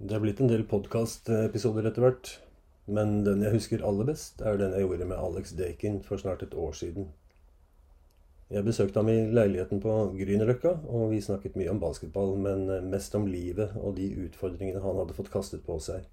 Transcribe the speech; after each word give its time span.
Det 0.00 0.16
er 0.16 0.22
blitt 0.22 0.38
en 0.40 0.48
del 0.48 0.62
podkastepisoder 0.64 1.84
etter 1.90 2.00
hvert. 2.06 2.30
Men 2.90 3.18
den 3.26 3.42
jeg 3.44 3.52
husker 3.52 3.82
aller 3.84 4.06
best, 4.08 4.40
er 4.40 4.56
den 4.56 4.72
jeg 4.72 4.86
gjorde 4.86 5.08
med 5.10 5.20
Alex 5.20 5.52
Dakin 5.58 6.00
for 6.02 6.16
snart 6.16 6.40
et 6.42 6.56
år 6.56 6.72
siden. 6.72 7.10
Jeg 8.50 8.64
besøkte 8.64 8.98
ham 8.98 9.10
i 9.12 9.28
leiligheten 9.28 9.82
på 9.84 9.92
Grünerløkka, 10.16 10.72
og 10.88 11.12
vi 11.12 11.20
snakket 11.22 11.58
mye 11.60 11.70
om 11.70 11.82
basketball, 11.84 12.32
men 12.40 12.64
mest 12.90 13.14
om 13.14 13.28
livet 13.28 13.76
og 13.76 13.94
de 14.00 14.08
utfordringene 14.24 14.80
han 14.82 14.98
hadde 15.02 15.18
fått 15.20 15.30
kastet 15.30 15.62
på 15.68 15.76
seg. 15.84 16.08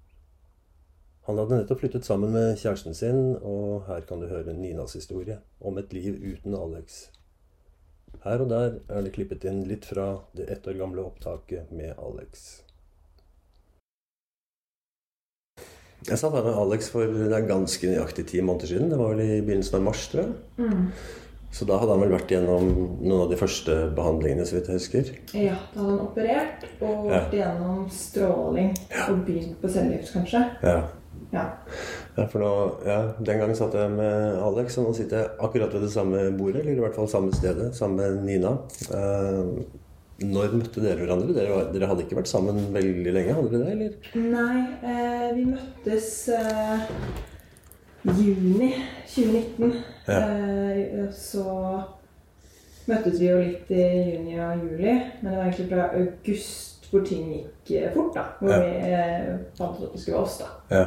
Han 1.26 1.40
hadde 1.40 1.62
nettopp 1.62 1.80
flyttet 1.80 2.04
sammen 2.04 2.36
med 2.36 2.60
kjæresten 2.60 2.94
sin, 2.94 3.34
og 3.40 3.88
her 3.88 4.04
kan 4.06 4.20
du 4.20 4.28
høre 4.28 4.52
Ninas 4.52 5.00
historie 5.00 5.40
om 5.58 5.80
et 5.80 5.96
liv 5.96 6.20
uten 6.20 6.54
Alex. 6.60 7.06
Her 8.22 8.44
og 8.44 8.52
der 8.52 8.78
er 8.86 9.02
det 9.02 9.16
klippet 9.16 9.48
inn 9.48 9.64
litt 9.64 9.88
fra 9.88 10.12
det 10.36 10.52
ett 10.52 10.68
år 10.68 10.76
gamle 10.76 11.08
opptaket 11.08 11.72
med 11.72 11.96
Alex. 11.96 12.67
Jeg 16.06 16.18
satt 16.20 16.34
her 16.38 16.44
med 16.46 16.54
Alex 16.56 16.88
for 16.92 17.10
det 17.10 17.32
er 17.34 17.48
ganske 17.48 17.88
nøyaktig 17.90 18.26
ti 18.30 18.40
måneder 18.44 18.70
siden. 18.70 18.90
Det 18.92 18.98
var 19.00 19.14
vel 19.16 19.24
i 19.24 19.40
begynnelsen 19.42 19.80
av 19.80 19.82
mars, 19.88 20.04
tror 20.12 20.22
jeg. 20.22 20.36
Mm. 20.62 20.84
Så 21.50 21.64
da 21.64 21.78
hadde 21.80 21.94
han 21.96 22.02
vel 22.04 22.12
vært 22.12 22.30
gjennom 22.30 22.66
noen 23.00 23.22
av 23.24 23.30
de 23.32 23.38
første 23.40 23.74
behandlingene, 23.96 24.44
så 24.46 24.58
vidt 24.58 24.68
jeg 24.68 24.78
husker. 24.78 25.10
Ja, 25.32 25.56
da 25.72 25.80
hadde 25.80 25.90
han 25.96 26.04
operert 26.04 26.66
og 26.80 27.08
Ja. 27.08 27.10
vært 27.16 27.34
gjennom 27.38 27.82
stråling 27.90 28.70
og 29.08 29.24
begynt 29.26 29.56
på 29.60 29.68
cellegift, 29.72 30.12
kanskje. 30.12 30.44
Ja. 30.62 30.78
Ja. 31.32 31.42
ja, 32.16 32.24
for 32.30 32.38
nå, 32.40 32.50
ja, 32.86 33.12
Den 33.20 33.40
gangen 33.40 33.56
satt 33.56 33.74
jeg 33.74 33.90
med 33.90 34.38
Alex, 34.40 34.78
og 34.78 34.86
nå 34.86 34.94
sitter 34.96 35.18
jeg 35.18 35.30
akkurat 35.44 35.72
ved 35.74 35.82
det 35.82 35.90
samme 35.92 36.22
bordet. 36.38 36.62
Eller 36.62 36.78
i 36.78 36.80
hvert 36.84 36.94
fall 36.94 37.08
samme 37.08 37.34
stedet, 37.34 37.74
sammen 37.76 37.96
med 37.96 38.24
Nina. 38.24 38.54
Eh, 38.94 39.64
når 40.18 40.54
møtte 40.58 40.82
dere 40.82 40.98
hverandre? 41.04 41.34
Dere, 41.36 41.50
var, 41.54 41.66
dere 41.74 41.86
hadde 41.90 42.02
ikke 42.06 42.16
vært 42.18 42.30
sammen 42.30 42.56
veldig 42.74 43.12
lenge? 43.14 43.34
hadde 43.36 43.52
dere 43.52 43.64
det, 43.64 43.74
eller? 43.76 43.92
Nei, 44.32 44.62
eh, 44.82 45.28
vi 45.36 45.44
møttes 45.52 46.08
eh, 46.34 46.88
juni 48.18 48.72
2019. 49.06 49.76
Ja. 50.08 50.18
Eh, 50.18 51.04
så 51.14 51.44
møttes 52.88 53.18
vi 53.20 53.28
jo 53.28 53.38
litt 53.42 53.70
i 53.74 53.84
juni 54.14 54.38
og 54.40 54.62
juli, 54.64 54.94
men 55.20 55.28
det 55.28 55.36
var 55.36 55.44
egentlig 55.50 55.68
fra 55.72 55.88
august 55.98 56.88
hvor 56.88 57.02
ting 57.04 57.26
gikk 57.34 57.74
eh, 57.82 57.90
fort. 57.92 58.14
da. 58.16 58.22
Hvor 58.40 58.54
Ja. 58.54 58.60
vi 58.64 58.94
eh, 58.94 59.36
fant 59.58 59.76
ut 59.78 59.84
at 59.90 59.92
det 59.92 60.00
skulle 60.00 60.16
være 60.16 60.24
oss, 60.24 60.38
da. 60.40 60.48
Ja. 60.72 60.84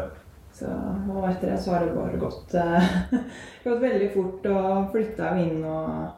Så, 0.52 0.68
og 1.14 1.24
etter 1.30 1.52
det 1.54 1.60
så 1.64 1.72
har 1.76 1.86
det 1.86 1.94
bare 1.96 2.18
gått, 2.20 2.56
eh, 2.58 2.96
gått 3.68 3.82
veldig 3.86 4.10
fort, 4.16 4.46
og 4.50 4.90
flytta 4.96 5.30
jo 5.38 5.46
inn 5.46 5.62
og 5.64 6.10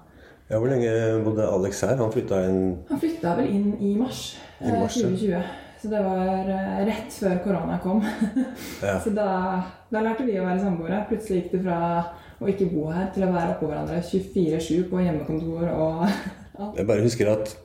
ja, 0.54 0.62
Hvor 0.62 0.70
lenge 0.70 0.94
bodde 1.26 1.50
Alex 1.50 1.82
her? 1.82 1.98
Han 1.98 2.14
flytta 2.14 2.44
inn 2.48 2.64
Han 2.90 3.02
flytta 3.02 3.36
vel 3.40 3.50
inn 3.50 3.70
i 3.82 3.96
mars, 3.98 4.36
I 4.62 4.70
eh, 4.70 4.80
mars, 4.80 4.98
ja. 5.02 5.10
2020. 5.10 5.62
Så 5.82 5.90
det 5.92 6.02
var 6.06 6.52
eh, 6.54 6.84
rett 6.88 7.16
før 7.20 7.40
korona 7.44 7.80
kom. 7.84 8.04
Ja. 8.84 9.00
Så 9.04 9.12
da, 9.18 9.28
da 9.92 10.04
lærte 10.06 10.28
vi 10.28 10.38
å 10.40 10.46
være 10.46 10.62
samboere. 10.62 11.02
Plutselig 11.10 11.42
gikk 11.42 11.58
det 11.58 11.64
fra 11.66 11.80
å 12.40 12.48
ikke 12.52 12.70
bo 12.72 12.88
her 12.94 13.10
til 13.16 13.26
å 13.26 13.34
være 13.34 13.58
oppå 13.58 13.68
hverandre 13.72 14.00
24-7 14.00 14.88
på 14.92 15.04
hjemmekontor 15.04 15.68
og 15.74 16.06
alt. 16.62 16.78
Jeg 16.78 16.88
bare 16.88 17.04
husker 17.04 17.34
at 17.34 17.56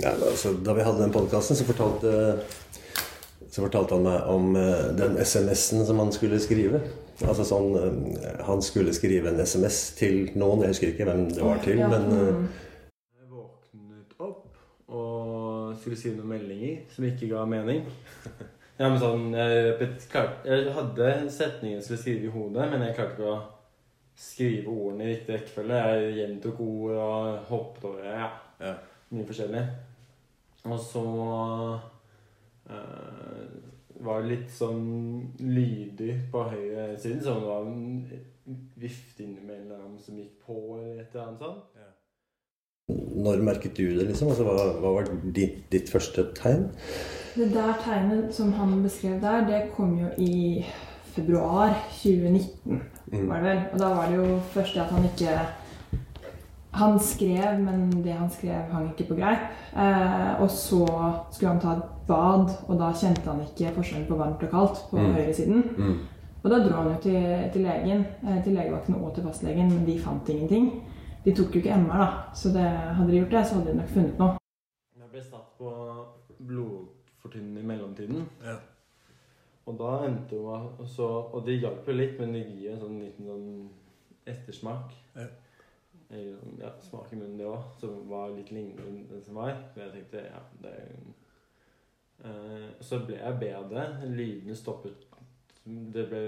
ja, 0.00 0.12
altså, 0.14 0.54
Da 0.64 0.72
vi 0.76 0.84
hadde 0.86 1.02
den 1.02 1.12
podkasten, 1.14 1.58
så 1.58 1.66
fortalte 1.66 2.12
så 3.50 3.64
fortalte 3.64 3.96
han 3.96 4.04
meg 4.06 4.28
om 4.30 4.52
eh, 4.54 4.90
den 4.94 5.16
SMS-en 5.18 5.82
som 5.88 5.98
han 5.98 6.12
skulle 6.14 6.38
skrive. 6.42 6.84
Altså 7.20 7.44
sånn 7.44 7.74
eh, 7.76 8.38
Han 8.46 8.62
skulle 8.64 8.94
skrive 8.96 9.32
en 9.32 9.40
SMS 9.40 9.80
til 9.98 10.30
noen. 10.40 10.64
Jeg 10.64 10.74
husker 10.74 10.92
ikke 10.94 11.08
hvem 11.08 11.26
det 11.32 11.44
var 11.44 11.60
til, 11.64 11.82
Ja, 11.82 11.90
men 11.92 12.06
eh, 12.16 12.30
mm. 12.36 12.46
Jeg 13.20 13.28
våknet 13.34 14.16
opp 14.18 14.46
og 14.90 15.76
skulle 15.80 15.98
skrive 16.00 16.18
noen 16.18 16.32
meldinger 16.34 16.80
som 16.94 17.06
ikke 17.10 17.30
ga 17.34 17.44
mening. 17.48 17.84
Ja, 18.80 18.86
men 18.88 18.96
sånn, 18.96 19.34
jeg, 19.36 19.88
jeg 20.48 20.70
hadde 20.72 21.08
setningen 21.28 21.74
jeg 21.74 21.82
skulle 21.84 21.98
skrive 22.00 22.24
i 22.24 22.30
hodet, 22.32 22.64
men 22.72 22.80
jeg 22.86 22.94
klarte 22.96 23.12
ikke 23.12 23.26
å 23.28 23.40
skrive 24.16 24.72
ordene 24.72 25.04
i 25.04 25.10
riktig 25.10 25.34
rekkefølge. 25.34 25.80
Jeg 25.84 26.14
gjentok 26.16 26.62
ord 26.64 26.94
og 26.94 27.50
hoppet 27.50 27.84
over 27.90 28.06
ja, 28.08 28.30
ja. 28.64 28.72
mye 29.12 29.26
forskjellig. 29.28 29.66
Og 30.64 30.80
så 30.80 31.04
eh, 32.72 33.44
var 34.04 34.22
litt 34.24 34.50
sånn 34.54 35.32
lydig 35.40 36.14
på 36.32 36.42
høyresiden, 36.50 37.22
som 37.24 37.40
det 37.42 37.48
var 37.50 37.66
en 37.66 38.04
vift 38.80 39.20
innimellom 39.20 39.98
som 40.00 40.16
gikk 40.18 40.38
på, 40.46 40.56
eller 40.78 41.02
et 41.02 41.14
eller 41.14 41.26
annet 41.26 41.44
sånt. 41.44 41.66
Når 43.20 43.42
merket 43.46 43.76
du 43.76 43.84
det, 43.98 44.08
liksom? 44.08 44.28
Altså, 44.32 44.44
hva, 44.48 44.64
hva 44.82 44.94
var 44.96 45.10
ditt, 45.36 45.60
ditt 45.70 45.90
første 45.92 46.24
tegn? 46.34 46.64
Det 47.36 47.50
der 47.54 47.76
tegnet 47.84 48.32
som 48.34 48.50
han 48.58 48.80
beskrev 48.82 49.20
der, 49.22 49.44
det 49.46 49.60
kom 49.76 49.92
jo 50.00 50.08
i 50.18 50.64
februar 51.14 51.76
2019, 52.00 52.80
Mm. 53.10 53.24
var 53.28 53.40
det 53.40 53.44
vel. 53.44 53.62
Og 53.72 53.78
da 53.80 53.88
var 53.94 54.06
det 54.06 54.16
jo 54.20 54.38
først 54.54 54.76
at 54.78 54.90
han 54.94 55.04
ikke 55.08 55.32
Han 56.72 57.00
skrev, 57.02 57.58
men 57.58 57.88
det 58.04 58.12
han 58.14 58.28
skrev, 58.30 58.68
hang 58.70 58.92
ikke 58.92 59.08
på 59.08 59.16
greip. 59.18 59.48
Eh, 59.74 60.40
og 60.42 60.50
så 60.54 60.84
skulle 61.32 61.50
han 61.50 61.60
ta 61.60 61.72
bad, 62.10 62.50
og 62.68 62.78
da 62.82 62.90
kjente 62.92 63.26
han 63.30 63.40
ikke 63.46 63.72
forskjellen 63.78 64.08
på 64.10 64.18
varmt 64.20 64.42
og 64.46 64.50
kaldt 64.52 64.82
på 64.90 64.98
Mm. 64.98 65.12
høyresiden. 65.16 65.62
Mm. 65.78 65.98
Og 66.42 66.50
da 66.50 66.58
dro 66.64 66.76
han 66.82 66.92
jo 66.94 67.00
til, 67.04 67.50
til 67.52 67.62
legen, 67.68 68.04
eh, 68.26 68.42
til 68.44 68.54
legevakten 68.56 68.94
og 68.98 69.14
til 69.14 69.24
fastlegen, 69.28 69.68
men 69.72 69.86
de 69.86 69.98
fant 70.00 70.28
ingenting. 70.28 70.70
De 71.24 71.34
tok 71.36 71.54
jo 71.54 71.60
ikke 71.60 71.74
MR, 71.76 71.98
da, 72.00 72.10
så 72.34 72.48
det, 72.54 72.64
hadde 72.96 73.10
de 73.12 73.18
gjort 73.20 73.30
det, 73.34 73.46
så 73.46 73.54
hadde 73.58 73.70
de 73.72 73.76
nok 73.76 73.88
funnet 73.96 74.18
noe. 74.18 74.36
Jeg 74.96 75.10
ble 75.12 75.22
satt 75.22 75.50
på 75.58 75.72
blodfortynnende 76.48 77.60
i 77.60 77.66
mellomtiden. 77.66 78.24
Ja. 78.44 78.56
Og 79.66 79.76
da 79.78 79.90
endte 80.06 80.36
jo 80.36 80.54
så, 80.86 81.06
Og 81.32 81.44
det 81.46 81.60
hjalp 81.60 81.86
jo 81.86 81.92
litt, 81.92 82.16
men 82.20 82.32
det 82.34 82.46
gir 82.48 82.72
en 82.72 82.80
sånn 82.80 82.98
liten 83.02 83.26
sånn 83.26 83.68
ettersmak. 84.26 84.94
Ja. 85.16 85.26
Ja, 86.10 86.70
smak 86.82 87.12
i 87.12 87.16
munnen, 87.20 87.36
det 87.38 87.46
òg, 87.46 87.60
som 87.78 88.08
var 88.10 88.32
litt 88.34 88.48
lignende 88.50 89.04
den 89.12 89.22
som 89.22 89.36
var. 89.38 89.52
Men 89.76 89.84
jeg 89.84 89.92
tenkte 89.92 90.24
ja, 90.24 90.40
det 90.62 90.72
eh, 90.72 91.12
Så 92.80 92.98
ble 93.06 93.16
jeg 93.16 93.38
bedre. 93.40 93.86
Lydene 94.06 94.56
stoppet. 94.56 95.06
Det 95.64 96.06
ble, 96.10 96.22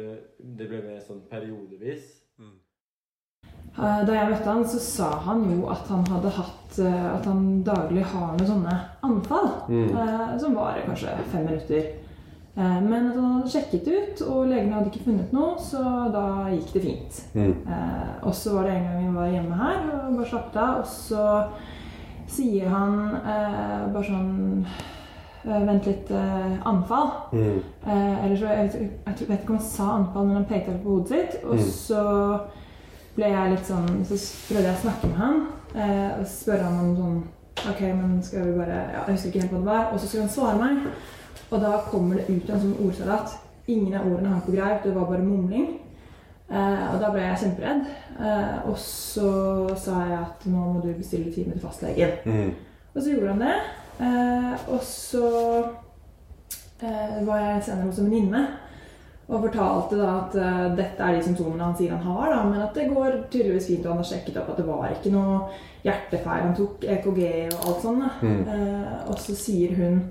det 0.58 0.69
ble 0.70 0.82
mer 0.84 1.00
sånn 1.04 1.22
periodevis. 1.30 2.10
Eh, 3.78 4.04
Da 4.06 4.12
jeg 4.12 4.28
møtte 4.30 4.50
han, 4.53 4.64
så 4.69 4.78
sa 4.84 5.08
han 5.25 5.47
jo 5.50 5.64
at 5.72 5.88
han 5.88 6.04
hadde 6.10 6.28
hatt 6.36 6.78
eh, 6.78 7.06
At 7.14 7.25
han 7.25 7.62
daglig 7.64 8.04
har 8.04 8.34
noen 8.36 8.50
sånne 8.50 8.76
anfall. 9.08 9.48
Mm. 9.69 9.97
eh, 9.97 10.38
Som 10.42 10.54
varer 10.58 10.84
kanskje 10.86 11.14
fem 11.32 11.47
minutter. 11.48 11.88
Eh, 12.54 12.80
Men 12.84 13.09
at 13.10 13.16
han 13.16 13.32
hadde 13.38 13.53
sjekket 13.54 13.88
ut, 13.88 14.22
og 14.28 14.47
legene 14.53 14.76
hadde 14.76 14.92
ikke 14.92 15.06
funnet 15.09 15.32
noe, 15.32 15.56
så 15.59 15.82
da 16.12 16.24
gikk 16.53 16.72
det 16.76 16.82
fint. 16.84 17.20
Mm. 17.34 17.54
Eh, 17.66 18.14
og 18.28 18.34
så 18.36 18.59
var 18.59 18.69
det 18.69 18.76
en 18.76 18.88
gang 18.91 19.06
vi 19.09 19.16
var 19.16 19.32
hjemme 19.32 19.60
her 19.64 19.86
og 19.88 20.16
bare 20.19 20.28
slappet 20.34 20.60
av, 20.60 20.82
og 20.82 20.86
så 20.86 21.26
sier 22.32 22.69
han 22.69 22.98
eh, 23.24 23.78
bare 23.92 24.04
sånn 24.04 24.66
eh, 24.69 24.91
Vent 25.44 25.86
litt, 25.86 26.10
eh, 26.10 26.53
anfall. 26.70 27.08
Mm. 27.32 27.62
Eh, 27.86 28.25
eller 28.25 28.36
så, 28.36 28.47
jeg, 28.47 28.66
vet- 28.69 29.20
jeg, 29.20 29.28
vet 29.28 29.41
ikke 29.41 29.50
om 29.50 29.56
han 29.56 29.66
sa 29.66 29.86
anfall, 29.97 30.26
men 30.26 30.36
han 30.36 30.44
pekte 30.44 30.78
på 30.84 30.88
hodet 30.91 31.08
sitt. 31.08 31.44
Og 31.44 31.54
Mm. 31.56 31.62
så 31.70 32.03
ble 33.16 33.25
jeg 33.28 33.50
litt 33.50 33.66
sånn 33.66 34.04
Så 34.06 34.16
prøvde 34.48 34.69
jeg 34.69 34.76
å 34.76 34.82
snakke 34.82 35.06
med 35.10 35.16
han 35.16 35.47
eh, 35.75 36.20
og 36.20 36.26
spørre 36.26 36.62
han 36.64 36.78
om 36.80 36.97
sånn 36.97 37.22
Ok, 37.70 37.80
men 37.82 38.22
skal 38.22 38.47
vi 38.47 38.54
bare 38.58 38.78
ja, 38.92 39.03
Jeg 39.06 39.14
husker 39.14 39.28
ikke 39.28 39.41
helt 39.41 39.53
hva 39.53 39.58
det 39.58 39.66
var. 39.66 39.92
Og 39.92 40.00
så 40.00 40.06
skulle 40.06 40.22
han 40.22 40.30
svare 40.30 40.58
meg. 40.58 40.86
Og 41.50 41.60
da 41.60 41.72
kommer 41.91 42.16
det 42.16 42.30
ut 42.30 42.50
en 42.50 42.60
sånn 42.60 42.86
ordsalat. 42.86 43.34
Ingen 43.69 43.94
av 43.94 44.06
ordene 44.06 44.28
hang 44.32 44.41
på 44.47 44.53
greip, 44.54 44.82
det 44.84 44.94
var 44.94 45.04
bare 45.06 45.22
mumling. 45.22 45.69
Eh, 46.50 46.94
og 46.94 47.00
da 47.00 47.10
ble 47.10 47.20
jeg 47.20 47.38
kjemperedd. 47.42 47.84
Eh, 48.20 48.69
og 48.70 48.76
så 48.78 49.76
sa 49.78 50.00
jeg 50.09 50.19
at 50.19 50.47
nå 50.47 50.72
må 50.72 50.80
du 50.82 50.92
bestille 50.94 51.32
time 51.34 51.53
til 51.53 51.60
fastlegen. 51.60 52.10
Mm. 52.26 52.54
Og 52.94 53.03
så 53.03 53.10
gjorde 53.12 53.28
han 53.28 53.41
det. 53.41 53.54
Eh, 54.02 54.68
og 54.74 54.82
så 54.86 55.28
eh, 56.82 57.18
var 57.27 57.42
jeg 57.44 57.65
senere 57.68 57.88
hos 57.88 58.03
en 58.03 58.10
venninne 58.10 58.47
og 59.32 59.47
fortalte 59.47 59.97
da 59.97 60.09
at 60.18 60.34
eh, 60.36 60.65
dette 60.77 61.04
er 61.04 61.16
de 61.16 61.24
symptomene 61.24 61.65
han 61.65 61.77
sier 61.78 61.94
han 61.94 62.04
har, 62.04 62.32
da, 62.34 62.41
men 62.48 62.65
at 62.65 62.74
det 62.77 62.88
går 62.91 63.21
tydeligvis 63.32 63.68
fint, 63.71 63.86
og 63.86 63.94
han 63.94 64.03
har 64.03 64.09
sjekket 64.10 64.41
opp 64.41 64.50
at 64.53 64.59
det 64.60 64.66
var 64.68 64.91
ikke 64.92 65.12
noe 65.15 65.36
hjertefeil. 65.86 66.42
Han 66.48 66.56
tok 66.59 66.84
EKG 66.97 67.22
og 67.54 67.68
alt 67.71 67.86
sånt. 67.86 68.18
Mm. 68.22 68.42
Eh, 68.54 68.98
og 69.09 69.22
så 69.22 69.36
sier 69.38 69.72
hun 69.78 70.03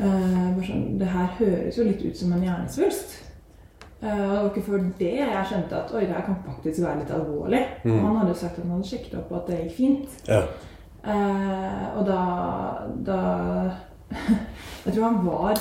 eh, 0.00 0.48
bare 0.56 0.66
sånn 0.66 0.88
Det 1.00 1.10
her 1.12 1.36
høres 1.38 1.78
jo 1.78 1.86
litt 1.86 2.02
ut 2.02 2.18
som 2.18 2.32
en 2.34 2.48
hjernesvulst. 2.48 3.20
Og 4.02 4.08
det 4.10 4.28
var 4.32 4.46
ikke 4.48 4.64
før 4.66 4.86
det 4.98 5.12
jeg 5.14 5.42
skjønte 5.46 5.76
at 5.78 5.92
oi, 5.94 6.00
det 6.08 6.14
her 6.16 6.24
kan 6.26 6.38
faktisk 6.42 6.82
være 6.82 7.04
litt 7.04 7.12
alvorlig. 7.14 7.60
Mm. 7.84 7.92
Og 7.92 8.06
han 8.08 8.16
hadde 8.18 8.32
jo 8.32 8.38
sagt 8.40 8.56
at 8.56 8.64
han 8.64 8.72
hadde 8.74 8.88
sjekket 8.88 9.18
opp, 9.20 9.30
at 9.38 9.52
det 9.52 9.60
gikk 9.60 9.76
fint. 9.76 10.16
Ja. 10.26 10.40
Eh, 11.02 11.84
og 11.98 12.06
da, 12.06 12.18
da 13.06 13.20
Jeg 14.84 14.94
tror 14.94 15.04
han 15.08 15.16
var 15.26 15.56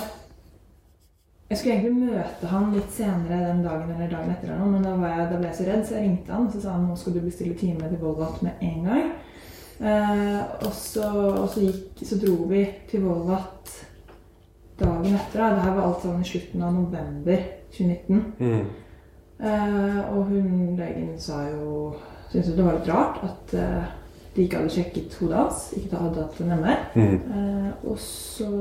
Jeg 1.49 1.57
skulle 1.57 1.73
egentlig 1.79 2.11
møte 2.11 2.51
han 2.51 2.67
litt 2.75 2.91
senere 2.93 3.39
den 3.47 3.63
dagen 3.65 3.89
eller 3.89 4.11
dagen 4.11 4.29
etter, 4.35 4.51
eller 4.51 4.61
noe, 4.61 4.75
men 4.75 4.85
da, 4.85 4.93
var 5.01 5.15
jeg, 5.15 5.25
da 5.31 5.39
ble 5.39 5.49
jeg 5.49 5.57
så 5.57 5.65
redd, 5.67 5.81
så 5.87 5.95
jeg 5.97 6.05
ringte 6.05 6.35
han 6.35 6.45
og 6.45 6.53
så 6.53 6.61
sa 6.63 6.75
han 6.75 6.85
nå 6.87 6.97
skal 6.99 7.15
du 7.17 7.23
bestille 7.25 7.57
time 7.59 7.89
til 7.89 7.99
Volvat 8.03 8.43
med 8.45 8.61
en 8.67 8.85
gang. 8.85 9.09
Eh, 9.81 10.43
og 10.61 10.75
så, 10.77 11.07
og 11.09 11.49
så, 11.49 11.65
gikk, 11.65 12.03
så 12.05 12.19
dro 12.21 12.37
vi 12.51 12.61
til 12.91 13.03
Volvat 13.03 13.73
dagen 14.79 15.17
etter. 15.17 15.41
da, 15.41 15.49
Det 15.55 15.65
her 15.65 15.75
var 15.75 15.87
alt 15.87 16.05
sånn 16.05 16.21
i 16.21 16.29
slutten 16.29 16.63
av 16.67 16.77
november 16.77 17.43
2019. 17.73 18.21
Mm. 18.39 18.69
Eh, 19.41 19.99
og 20.13 20.29
hun 20.29 20.77
legen 20.77 21.15
sa 21.17 21.41
jo 21.49 21.95
Syntes 22.29 22.51
jo 22.51 22.53
det 22.55 22.63
var 22.63 22.75
litt 22.77 22.87
rart 22.87 23.17
at 23.27 23.53
eh, 23.59 23.87
de 24.35 24.45
ikke 24.45 24.61
hadde 24.61 24.71
sjekket 24.71 25.15
hodet 25.19 25.37
hans. 25.37 25.63
Ikke 25.75 25.99
hadde 25.99 26.23
hatt 26.23 26.41
en 26.41 26.53
MR. 26.55 26.83
Mm. 26.95 27.15
Eh, 27.35 27.71
og 27.83 27.97
så 27.99 28.51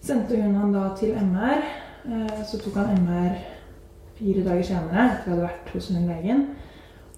sendte 0.00 0.40
hun 0.40 0.54
han 0.56 0.72
da 0.72 0.86
til 0.96 1.12
MR. 1.18 1.60
Eh, 2.08 2.38
så 2.48 2.60
tok 2.60 2.78
han 2.80 3.02
MR 3.02 3.34
fire 4.20 4.44
dager 4.44 4.64
senere 4.64 5.04
etter 5.10 5.26
vi 5.26 5.34
hadde 5.34 5.44
vært 5.48 5.74
hos 5.74 5.90
hun 5.92 6.08
legen. 6.08 6.46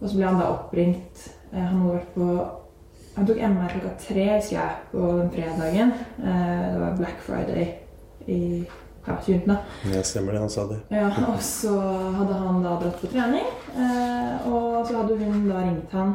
Og 0.00 0.08
så 0.08 0.16
ble 0.16 0.26
han 0.26 0.40
da 0.42 0.50
oppringt. 0.50 1.28
Eh, 1.52 1.60
han 1.60 1.78
hadde 1.78 2.00
vært 2.00 2.19
på 2.19 2.32
Han 3.12 3.26
tok 3.28 3.40
MR 3.44 3.69
klokka 3.69 3.90
tre 4.00 4.22
husker 4.24 4.54
jeg, 4.56 4.76
på 4.88 5.08
den 5.19 5.26
fredagen. 5.34 5.90
Eh, 6.16 6.62
det 6.72 6.78
var 6.80 6.94
Black 6.96 7.19
Friday 7.20 7.66
i 8.24 8.64
ja, 9.06 9.16
20. 9.26 9.42
da. 9.50 9.56
Ja, 9.92 10.02
stemmer 10.02 10.32
det. 10.32 10.40
Han 10.40 10.50
sa 10.50 10.64
det. 10.70 10.78
Ja, 10.88 11.10
og 11.28 11.42
så 11.44 11.74
hadde 12.16 12.38
han 12.40 12.62
da 12.64 12.78
dratt 12.80 13.02
på 13.02 13.10
trening. 13.12 13.50
Eh, 13.76 14.48
og 14.48 14.86
så 14.88 15.02
hadde 15.02 15.19
hun 15.20 15.44
da 15.50 15.60
ringt 15.60 15.92
han 15.92 16.14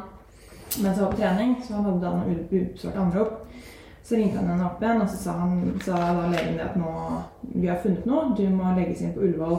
mens 0.82 0.98
jeg 0.98 1.04
var 1.04 1.12
på 1.12 1.20
trening, 1.22 1.58
så 1.66 1.82
hadde 1.82 2.12
han 2.12 2.30
utsvart 2.32 2.54
ubesvart 2.54 3.02
anrop. 3.02 3.44
Så 4.08 4.16
ringte 4.16 4.40
han 4.40 4.48
henne 4.48 4.68
opp 4.70 4.84
igjen, 4.84 5.02
og 5.04 5.10
så 5.12 5.18
sa, 5.20 5.34
han, 5.42 5.58
sa 5.84 5.98
da 6.16 6.30
legen 6.32 6.56
det 6.56 6.64
at 6.64 6.78
nå 6.80 6.92
vi 7.58 7.68
har 7.68 7.82
funnet 7.84 8.06
noe. 8.08 8.30
Du 8.38 8.46
må 8.56 8.72
legges 8.78 9.02
inn 9.04 9.12
på 9.16 9.26
Ullevål 9.26 9.58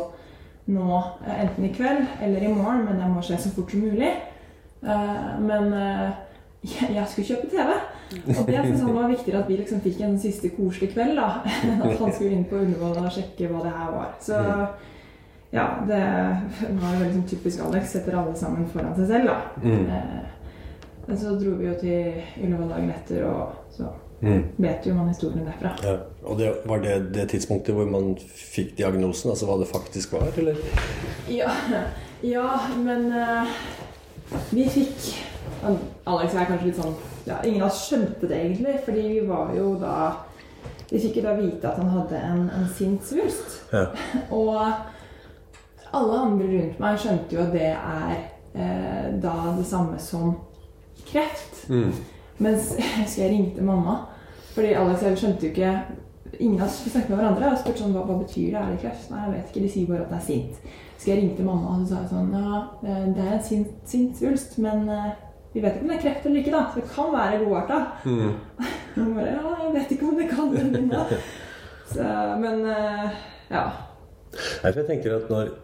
nå, 0.73 1.03
eh, 1.27 1.43
enten 1.43 1.67
i 1.69 1.73
kveld 1.75 2.07
eller 2.25 2.45
i 2.45 2.55
morgen, 2.55 2.87
men 2.87 3.01
det 3.01 3.11
må 3.13 3.25
skje 3.25 3.41
så 3.45 3.53
fort 3.53 3.73
som 3.73 3.85
mulig. 3.85 4.09
Eh, 4.81 5.29
men 5.45 5.73
eh, 5.77 6.09
jeg, 6.65 7.05
skulle 7.11 7.29
kjøpe 7.29 7.51
TV. 7.53 7.75
Og 8.25 8.49
det 8.49 8.63
syntes 8.65 8.87
han 8.87 8.97
var 8.97 9.13
viktigere 9.13 9.43
at 9.43 9.51
vi 9.51 9.59
liksom 9.61 9.83
fikk 9.85 10.01
en 10.07 10.17
siste 10.21 10.53
koselig 10.57 10.95
kveld. 10.95 11.17
da, 11.21 11.29
At 11.45 11.99
han 12.01 12.13
skulle 12.15 12.37
inn 12.37 12.49
på 12.49 12.63
Ullevål 12.63 13.03
og 13.03 13.13
sjekke 13.13 13.51
hva 13.53 13.67
det 13.67 13.75
her 13.77 13.93
var. 13.99 14.15
Så 14.25 14.41
ja, 15.53 15.67
det 15.89 16.01
var 16.81 16.99
veldig 16.99 17.15
sånn 17.15 17.29
typisk 17.31 17.65
Alex. 17.65 17.93
Setter 17.93 18.17
alle 18.21 18.37
sammen 18.37 18.69
foran 18.73 18.97
seg 18.97 19.13
selv, 19.13 19.33
da. 19.33 19.39
Men 21.09 21.19
så 21.19 21.33
dro 21.41 21.57
vi 21.57 21.71
jo 21.71 21.79
til 21.81 22.21
Ullevål 22.45 22.69
dagen 22.75 22.93
etter, 22.93 23.25
og 23.25 23.73
så 23.73 23.89
Mm. 24.21 24.45
vet 24.57 24.87
jo 24.87 24.95
man 24.95 25.09
historien 25.09 25.47
derfra. 25.47 25.71
Ja. 25.83 25.97
Og 26.25 26.39
det, 26.39 26.53
var 26.67 26.79
det 26.83 27.15
det 27.15 27.29
tidspunktet 27.31 27.75
hvor 27.75 27.87
man 27.87 28.17
fikk 28.35 28.79
diagnosen? 28.79 29.31
Altså 29.31 29.47
hva 29.47 29.59
det 29.61 29.69
faktisk 29.71 30.13
var, 30.13 30.33
eller? 30.37 30.57
Ja, 31.31 31.51
ja 32.23 32.49
men 32.77 33.13
uh, 33.13 33.47
vi 34.51 34.67
fikk 34.69 35.13
Alex 36.07 36.35
er 36.35 36.49
kanskje 36.49 36.67
litt 36.67 36.79
sånn 36.79 36.97
ja, 37.27 37.39
Ingen 37.45 37.63
av 37.63 37.71
oss 37.71 37.85
skjønte 37.89 38.29
det 38.31 38.41
egentlig, 38.41 38.75
fordi 38.85 39.07
vi 39.07 39.23
var 39.27 39.55
jo 39.57 39.73
da 39.81 39.95
Vi 40.91 41.01
fikk 41.03 41.21
jo 41.21 41.25
da 41.29 41.37
vite 41.39 41.71
at 41.71 41.79
han 41.79 41.91
hadde 41.93 42.19
en, 42.19 42.45
en 42.57 42.69
sinnssvulst. 42.75 43.59
Ja. 43.73 43.87
Og 44.39 44.57
alle 45.93 46.21
andre 46.25 46.47
rundt 46.49 46.79
meg 46.81 47.01
skjønte 47.01 47.37
jo 47.37 47.43
at 47.43 47.53
det 47.53 47.71
er 47.71 48.15
eh, 48.57 49.11
da 49.21 49.35
det 49.59 49.67
samme 49.69 50.01
som 50.01 50.33
kreft. 51.07 51.65
Mm. 51.71 51.93
Mens 52.39 52.75
jeg 52.79 52.93
husker 53.03 53.25
jeg 53.25 53.33
ringte 53.35 53.65
mamma, 53.67 54.01
fordi 54.55 54.75
Alex 54.79 55.03
og 55.03 55.11
jeg 55.11 55.23
skjønte 55.23 55.49
jo 55.49 55.55
ikke 55.55 55.73
Ingen 56.39 56.61
av 56.61 56.67
oss 56.69 56.83
snakket 56.85 57.09
med 57.09 57.19
hverandre 57.19 57.49
og 57.49 57.57
spurte 57.59 57.81
sånn, 57.81 57.95
hva, 57.97 58.03
hva 58.05 58.19
betyr 58.21 58.51
det. 58.53 58.61
Er 58.61 58.67
det 58.69 58.83
kreft? 58.83 59.07
Nei, 59.11 59.23
jeg 59.25 59.31
vet 59.33 59.49
ikke. 59.49 59.63
De 59.65 59.71
sier 59.73 59.87
bare 59.89 60.03
at 60.05 60.11
det 60.13 60.19
er 60.19 60.27
sint. 60.27 60.75
Så 61.01 61.09
jeg 61.09 61.23
ringte 61.23 61.47
mamma 61.47 61.73
og 61.73 61.87
så 61.87 61.89
sa 61.89 62.03
jeg 62.03 62.11
sånn 62.13 62.35
Ja, 62.37 62.59
eh, 62.85 63.07
det 63.17 63.25
er 63.25 63.33
en 63.33 63.47
sint, 63.47 63.71
sint 63.89 64.21
svulst, 64.21 64.59
men 64.63 64.85
eh, 64.93 65.09
vi 65.55 65.63
vet 65.65 65.79
ikke 65.79 65.87
om 65.87 65.91
det 65.91 65.97
er 65.97 66.03
kreft 66.05 66.29
eller 66.29 66.43
ikke, 66.43 66.53
da. 66.53 66.61
Så 66.69 66.83
det 66.83 66.91
kan 66.93 67.11
være 67.15 67.41
godarta. 67.43 67.79
Mm. 68.05 68.35
Hun 68.99 69.15
bare 69.17 69.33
Ja, 69.33 69.55
jeg 69.65 69.73
vet 69.79 69.95
ikke 69.97 70.11
om 70.11 70.21
det 70.21 70.29
kan 70.35 70.53
det. 70.53 71.21
Men 72.45 72.67
eh, 72.69 73.19
ja. 73.51 73.65
Jeg 74.63 74.87
tenker 74.87 75.17
at 75.17 75.31
når 75.33 75.55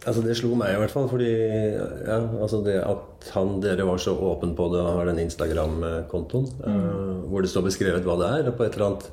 Altså 0.00 0.22
Det 0.24 0.32
slo 0.38 0.54
meg 0.56 0.72
i 0.72 0.80
hvert 0.80 0.92
fall, 0.94 1.08
fordi 1.10 1.28
ja, 1.28 2.18
altså 2.40 2.62
det 2.64 2.78
at 2.80 3.30
han, 3.34 3.58
dere 3.60 3.84
var 3.84 4.00
så 4.00 4.14
åpen 4.16 4.54
på 4.56 4.70
det 4.72 4.80
og 4.80 4.94
har 4.96 5.10
den 5.10 5.20
Instagram-kontoen 5.26 6.46
eh, 6.64 7.16
hvor 7.28 7.44
det 7.44 7.50
står 7.52 7.66
beskrevet 7.66 8.06
hva 8.08 8.16
det 8.20 8.30
er. 8.38 8.48
og 8.48 8.56
på 8.56 8.64
et 8.64 8.78
eller 8.78 8.94
annet 8.94 9.10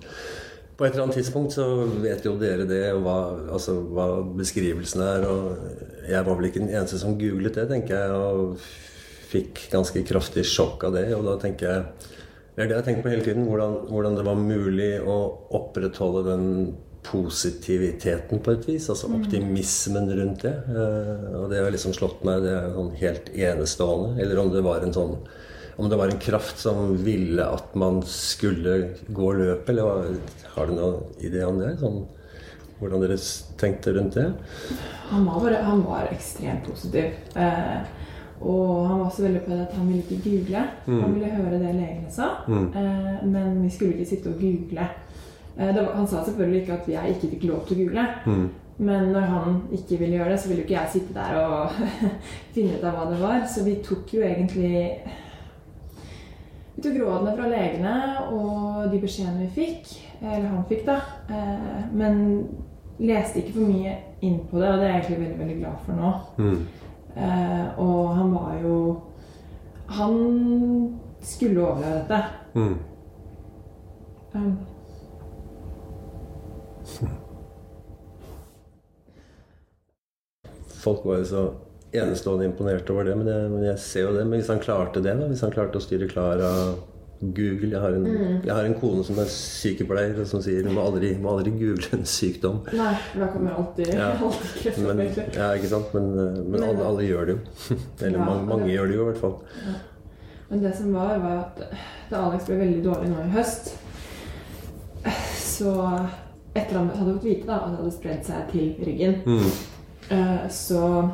på 0.78 0.86
et 0.86 0.94
eller 0.94 1.08
annet 1.08 1.18
tidspunkt 1.18 1.56
så 1.56 1.66
vet 2.04 2.26
jo 2.26 2.36
dere 2.38 2.68
det, 2.70 2.84
og 2.94 3.02
hva, 3.02 3.18
altså, 3.58 3.80
hva 3.82 4.06
beskrivelsen 4.38 5.02
er. 5.02 5.24
Og 5.26 6.04
jeg 6.06 6.28
var 6.28 6.38
vel 6.38 6.52
ikke 6.52 6.62
den 6.62 6.70
eneste 6.70 7.00
som 7.02 7.16
googlet 7.18 7.58
det, 7.58 7.66
tenker 7.72 7.98
jeg, 7.98 8.12
og 8.14 8.60
fikk 9.32 9.64
ganske 9.74 10.04
kraftig 10.06 10.46
sjokk 10.46 10.86
av 10.86 11.00
det. 11.00 11.08
Og 11.18 11.26
da 11.26 11.34
tenker 11.42 11.72
jeg 11.72 12.14
Det 12.58 12.64
er 12.64 12.70
det 12.70 12.74
jeg 12.74 12.82
har 12.82 12.86
tenkt 12.88 13.04
på 13.06 13.10
hele 13.10 13.26
tiden. 13.26 13.44
Hvordan, 13.50 13.74
hvordan 13.90 14.16
det 14.18 14.26
var 14.26 14.38
mulig 14.38 14.94
å 15.02 15.18
opprettholde 15.58 16.24
den 16.26 16.46
positiviteten 17.12 18.42
på 18.44 18.54
et 18.54 18.68
vis. 18.70 18.90
Altså 18.92 19.10
optimismen 19.16 20.12
rundt 20.20 20.46
det. 20.46 20.54
Eh, 20.70 21.26
og 21.40 21.50
det 21.52 21.64
har 21.64 21.74
liksom 21.74 21.96
slått 21.96 22.24
meg. 22.28 22.44
Det 22.46 22.54
er 22.54 22.72
sånn 22.76 22.94
helt 23.02 23.32
enestående. 23.34 24.22
Eller 24.24 24.42
om 24.44 24.52
det 24.54 24.64
var 24.66 24.86
en 24.86 24.96
sånn 24.96 25.18
om 25.78 25.90
det 25.90 25.98
var 26.00 26.10
en 26.10 26.20
kraft 26.20 26.58
som 26.58 26.96
ville 27.06 27.44
at 27.46 27.76
man 27.78 28.00
skulle 28.10 28.96
gå 29.14 29.28
løpet, 29.38 29.70
eller 29.70 30.16
har 30.56 30.66
du 30.66 30.74
noen 30.74 31.04
idé 31.22 31.44
om 31.46 31.60
det? 31.62 31.76
Sånn, 31.78 32.00
hvordan 32.80 33.04
dere 33.04 33.18
tenkte 33.62 33.94
rundt 33.94 34.18
det? 34.18 34.26
Han 35.12 35.28
var, 35.30 35.38
bare, 35.44 35.62
han 35.68 35.84
var 35.86 36.10
ekstremt 36.10 36.66
positiv. 36.66 37.14
Eh, 37.38 37.78
og 38.42 38.88
han 38.90 39.00
var 39.04 39.14
så 39.14 39.28
veldig 39.28 39.44
på 39.46 39.54
det 39.54 39.62
at 39.68 39.78
han 39.78 39.88
ville 39.90 40.02
ikke 40.02 40.24
google. 40.26 40.64
Han 40.88 41.14
ville 41.14 41.30
høre 41.34 41.62
det 41.62 41.76
legene 41.78 42.12
sa. 42.14 42.32
Eh, 42.50 43.14
men 43.30 43.62
vi 43.62 43.70
skulle 43.74 43.94
ikke 43.94 44.10
sitte 44.16 44.34
og 44.34 44.42
google. 44.42 44.90
Eh, 45.60 45.76
var, 45.76 45.94
han 45.96 46.08
sa 46.08 46.24
selvfølgelig 46.24 46.62
ikke 46.62 46.74
at 46.74 46.90
jeg 46.92 47.10
ikke 47.16 47.30
fikk 47.34 47.46
lov 47.50 47.66
til 47.66 47.78
å 47.78 47.84
google. 47.84 48.08
Men 48.78 49.08
når 49.10 49.22
han 49.32 49.62
ikke 49.74 49.98
ville 49.98 50.20
gjøre 50.20 50.32
det, 50.32 50.40
så 50.40 50.50
ville 50.50 50.62
jo 50.62 50.68
ikke 50.68 50.76
jeg 50.76 50.94
sitte 50.94 51.16
der 51.16 51.38
og 51.42 51.80
finne 52.54 52.78
ut 52.78 52.84
av 52.86 52.98
hva 52.98 53.08
det 53.10 53.22
var. 53.22 53.40
Så 53.50 53.66
vi 53.66 53.80
tok 53.86 54.14
jo 54.14 54.22
egentlig 54.22 55.00
Vi 56.76 56.84
tok 56.86 57.00
rådene 57.02 57.34
fra 57.34 57.48
legene 57.50 57.96
og 58.30 58.92
de 58.92 59.02
beskjedene 59.02 59.48
vi 59.48 59.54
fikk. 59.56 59.96
Eller 60.22 60.50
han 60.52 60.68
fikk, 60.70 60.86
da. 60.86 61.00
Eh, 61.34 61.80
men 61.98 62.22
leste 63.02 63.42
ikke 63.42 63.58
for 63.58 63.72
mye 63.72 63.96
inn 64.26 64.40
på 64.50 64.62
det, 64.62 64.70
og 64.70 64.80
det 64.82 64.86
er 64.86 64.94
jeg 64.94 65.02
egentlig 65.02 65.20
veldig, 65.24 65.40
veldig 65.40 65.58
glad 65.58 65.82
for 65.86 65.98
nå. 65.98 66.14
Mm. 66.38 66.62
og 67.78 68.16
han 68.16 68.34
var 68.34 68.58
jo 68.62 69.02
Han 69.90 70.18
skulle 71.22 71.62
overleve 71.62 72.00
dette. 72.00 72.24
Mm. 72.54 72.76
Um, 74.34 74.58
Folk 80.88 81.04
var 81.08 81.20
jo 81.24 81.30
så 81.36 81.46
enestående 81.98 82.48
imponert 82.48 82.90
over 82.94 83.08
det, 83.08 83.16
men 83.20 83.28
jeg, 83.32 83.48
men 83.52 83.64
jeg 83.70 83.80
ser 83.84 84.08
jo 84.08 84.14
det. 84.16 84.26
Men 84.28 84.40
hvis 84.42 84.50
han 84.52 84.60
klarte 84.64 85.02
det, 85.04 85.14
da, 85.20 85.28
hvis 85.32 85.44
han 85.44 85.52
klarte 85.56 85.80
å 85.80 85.84
styre 85.84 86.08
klar 86.12 86.40
av 86.44 86.78
Google 87.18 87.72
Jeg 87.74 87.80
har 87.82 87.96
en, 87.98 88.04
jeg 88.46 88.52
har 88.54 88.68
en 88.68 88.76
kone 88.78 89.02
som 89.08 89.18
er 89.18 89.30
sykepleier, 89.34 90.20
som 90.30 90.38
sier 90.46 90.62
du 90.62 90.70
må 90.76 90.84
aldri, 90.86 91.16
må 91.18 91.32
aldri 91.34 91.50
google 91.58 91.88
en 91.98 92.04
sykdom. 92.06 92.60
nei, 92.78 92.92
da 93.16 93.24
da 93.24 93.30
kommer 93.34 93.56
alltid, 93.58 93.90
Ja. 93.96 94.12
alltid 94.28 94.52
kreft 94.62 94.84
Men, 94.86 95.02
ja, 95.34 95.48
ikke 95.58 95.72
sant? 95.72 95.90
Men, 95.98 96.12
men, 96.20 96.38
men 96.54 96.66
alle, 96.68 96.84
alle 96.92 97.08
gjør 97.08 97.26
det 97.32 97.36
jo. 97.40 97.40
Eller 98.06 98.20
Ja, 98.20 98.28
mange, 98.28 98.46
mange 98.52 98.68
det- 98.68 98.76
gjør 98.76 98.92
det 98.92 99.00
jo 99.00 99.02
i 99.02 99.10
hvert 99.10 99.24
fall. 99.24 99.36
Men 100.52 100.62
det 100.68 100.76
som 100.78 100.94
var, 100.94 101.18
var 101.26 101.40
at 101.48 101.64
da 102.12 102.22
Alex 102.28 102.46
ble 102.52 102.60
veldig 102.62 102.84
dårlig 102.86 103.10
nå 103.16 103.24
i 103.26 103.34
høst, 103.34 103.74
så 105.42 105.74
etter 106.54 106.78
han 106.78 106.90
hadde 106.94 107.16
fått 107.18 107.26
vite 107.28 107.48
da, 107.50 107.58
at 107.64 107.74
det 107.74 107.82
hadde 107.82 107.96
spredd 107.98 108.24
seg 108.30 108.54
til 108.54 108.70
ryggen, 108.88 109.18
eh, 109.26 109.58
så, 110.50 111.10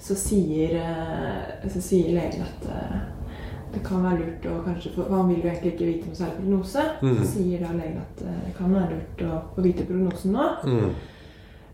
så, 0.00 0.14
sier, 0.14 0.76
eh, 0.78 1.68
så 1.72 1.80
sier 1.82 2.12
legen 2.14 2.44
at 2.46 2.66
eh, 2.70 2.96
det 3.74 3.80
kan 3.84 4.04
være 4.04 4.20
lurt 4.22 4.46
å 4.48 4.60
kanskje 4.64 4.92
få 4.94 5.08
Han 5.10 5.28
vil 5.28 5.42
jo 5.42 5.48
egentlig 5.50 5.72
ikke 5.74 5.88
vite 5.90 6.06
noe 6.08 6.16
særlig 6.20 6.36
prognose. 6.38 6.84
Så 7.02 7.26
sier 7.32 7.60
da 7.64 7.72
legen 7.74 7.98
at 8.04 8.22
eh, 8.22 8.38
det 8.46 8.54
kan 8.56 8.72
være 8.72 8.94
lurt 8.94 9.24
å 9.26 9.40
få 9.56 9.64
vite 9.66 9.84
prognosen 9.88 10.32
nå. 10.36 10.46
Mm. 10.64 10.94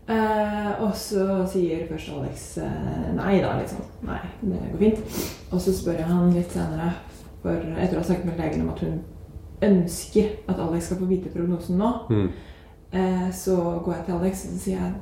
Eh, 0.03 0.71
og 0.83 0.91
så 0.99 1.45
sier 1.47 1.85
først 1.87 2.09
Alex 2.11 2.47
eh, 2.59 3.05
nei 3.15 3.37
da, 3.39 3.53
liksom. 3.61 3.85
Nei, 4.09 4.19
det 4.41 4.59
går 4.73 4.81
fint. 4.81 5.21
Og 5.53 5.61
så 5.63 5.71
spør 5.77 6.01
jeg 6.01 6.09
han 6.09 6.33
litt 6.35 6.51
senere, 6.51 6.89
for 7.43 7.55
etter 7.77 7.95
å 7.95 8.01
ha 8.01 8.07
snakket 8.09 8.27
med 8.31 8.41
legen 8.41 8.65
om 8.65 8.73
at 8.73 8.83
hun 8.83 8.97
ønsker 9.63 10.33
at 10.51 10.59
Alex 10.59 10.89
skal 10.89 10.99
få 10.99 11.07
vite 11.07 11.31
prognosen 11.31 11.77
nå, 11.79 11.93
Mm. 12.09 12.27
eh, 12.91 13.29
så 13.31 13.55
går 13.85 13.93
jeg 13.95 14.05
til 14.09 14.17
Alex 14.17 14.45
og 14.45 14.51
så 14.57 14.59
sier 14.65 14.81
jeg 14.81 14.93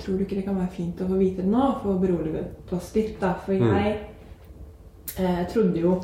Tror 0.00 0.16
du 0.16 0.24
ikke 0.24 0.38
det 0.38 0.46
kan 0.46 0.58
være 0.58 0.74
fint 0.74 1.00
å 1.00 1.08
få 1.08 1.18
vite 1.20 1.44
det 1.44 1.50
nå? 1.50 1.66
For 1.82 1.94
å 1.94 2.00
berolige 2.02 2.44
oss 2.76 2.92
litt, 2.96 3.16
da. 3.20 3.34
For 3.44 3.56
jeg 3.56 3.96
eh, 5.16 5.42
trodde 5.52 5.80
jo 5.80 5.98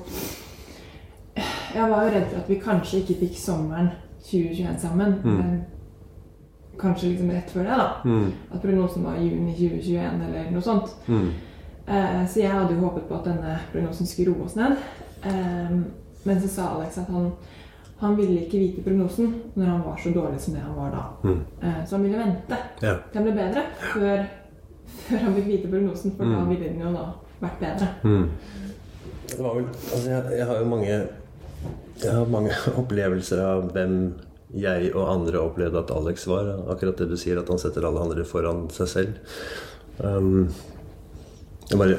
Jeg 1.37 1.89
var 1.91 2.07
jo 2.07 2.13
redd 2.15 2.29
for 2.31 2.41
at 2.41 2.51
vi 2.51 2.61
kanskje 2.61 3.01
ikke 3.03 3.19
fikk 3.27 3.41
sommeren 3.41 3.91
2021 4.27 4.79
sammen, 4.81 5.19
men 5.23 5.59
kanskje 6.81 7.11
liksom 7.11 7.31
rett 7.31 7.51
før 7.53 7.67
det, 7.69 7.77
da. 7.77 7.89
Mm. 8.05 8.33
At 8.55 8.63
prognosen 8.63 9.05
var 9.05 9.19
juni 9.21 9.53
2021 9.55 10.25
eller 10.29 10.49
noe 10.55 10.65
sånt. 10.65 10.97
Mm. 11.07 11.29
Eh, 11.87 12.23
så 12.27 12.41
jeg 12.41 12.53
hadde 12.53 12.75
jo 12.75 12.83
håpet 12.83 13.07
på 13.09 13.19
at 13.19 13.29
denne 13.29 13.59
prognosen 13.73 14.09
skulle 14.09 14.35
roe 14.35 14.49
oss 14.49 14.57
ned. 14.59 14.81
Eh, 15.25 15.77
men 16.27 16.43
så 16.43 16.51
sa 16.51 16.73
Alex 16.75 16.99
at 16.99 17.13
han, 17.13 17.31
han 18.01 18.17
ville 18.19 18.41
ikke 18.45 18.59
vite 18.61 18.83
prognosen 18.85 19.31
når 19.57 19.67
han 19.71 19.83
var 19.87 19.97
så 20.03 20.11
dårlig 20.13 20.41
som 20.41 20.55
det 20.55 20.61
han 20.65 20.75
var 20.77 20.91
da. 20.93 21.05
Mm. 21.29 21.39
Eh, 21.63 21.79
så 21.87 21.97
han 21.97 22.03
ville 22.05 22.19
vente 22.19 22.59
Ja. 22.83 22.95
til 23.13 23.21
han 23.21 23.25
ble 23.25 23.33
bedre, 23.39 23.63
før, 23.95 24.27
før 25.09 25.19
han 25.25 25.35
fikk 25.39 25.47
vite 25.47 25.71
prognosen. 25.73 26.13
For 26.17 26.25
da 26.25 26.41
Mm. 26.43 26.49
ville 26.51 26.69
den 26.69 26.81
jo 26.81 26.93
da 26.93 27.07
vært 27.41 27.59
bedre. 27.61 27.89
Det 29.29 29.39
var 29.43 29.55
vel 29.57 29.65
Altså, 29.67 30.09
jeg, 30.11 30.39
jeg 30.39 30.47
har 30.47 30.59
jo 30.61 30.65
mange 30.65 30.87
Jeg 32.03 32.13
har 32.13 32.27
mange 32.31 32.51
opplevelser 32.81 33.41
av 33.43 33.73
hvem 33.73 34.15
jeg 34.55 34.93
og 34.95 35.09
andre 35.11 35.41
opplevde 35.41 35.79
at 35.81 35.91
Alex 35.91 36.27
var. 36.29 36.45
Akkurat 36.71 36.97
det 36.99 37.09
du 37.11 37.17
sier, 37.17 37.39
at 37.41 37.49
han 37.49 37.59
setter 37.59 37.85
alle 37.89 38.01
andre 38.01 38.25
foran 38.25 38.69
seg 38.71 38.87
selv. 38.89 39.17
Um, 39.99 40.49
jeg 41.71 41.79
bare 41.81 41.97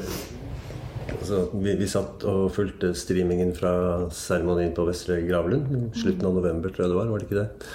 altså, 1.16 1.42
vi, 1.54 1.76
vi 1.80 1.88
satt 1.90 2.26
og 2.28 2.52
fulgte 2.56 2.94
streamingen 2.98 3.54
fra 3.58 3.74
seremonien 4.14 4.76
på 4.76 4.86
Vestre 4.88 5.22
Gravlund. 5.26 5.94
Slutten 5.98 6.28
av 6.30 6.38
november, 6.38 6.74
tror 6.74 6.86
jeg 6.86 6.94
det 6.94 7.00
var. 7.00 7.12
Var 7.14 7.24
det 7.24 7.30
ikke 7.30 7.42
det? 7.42 7.72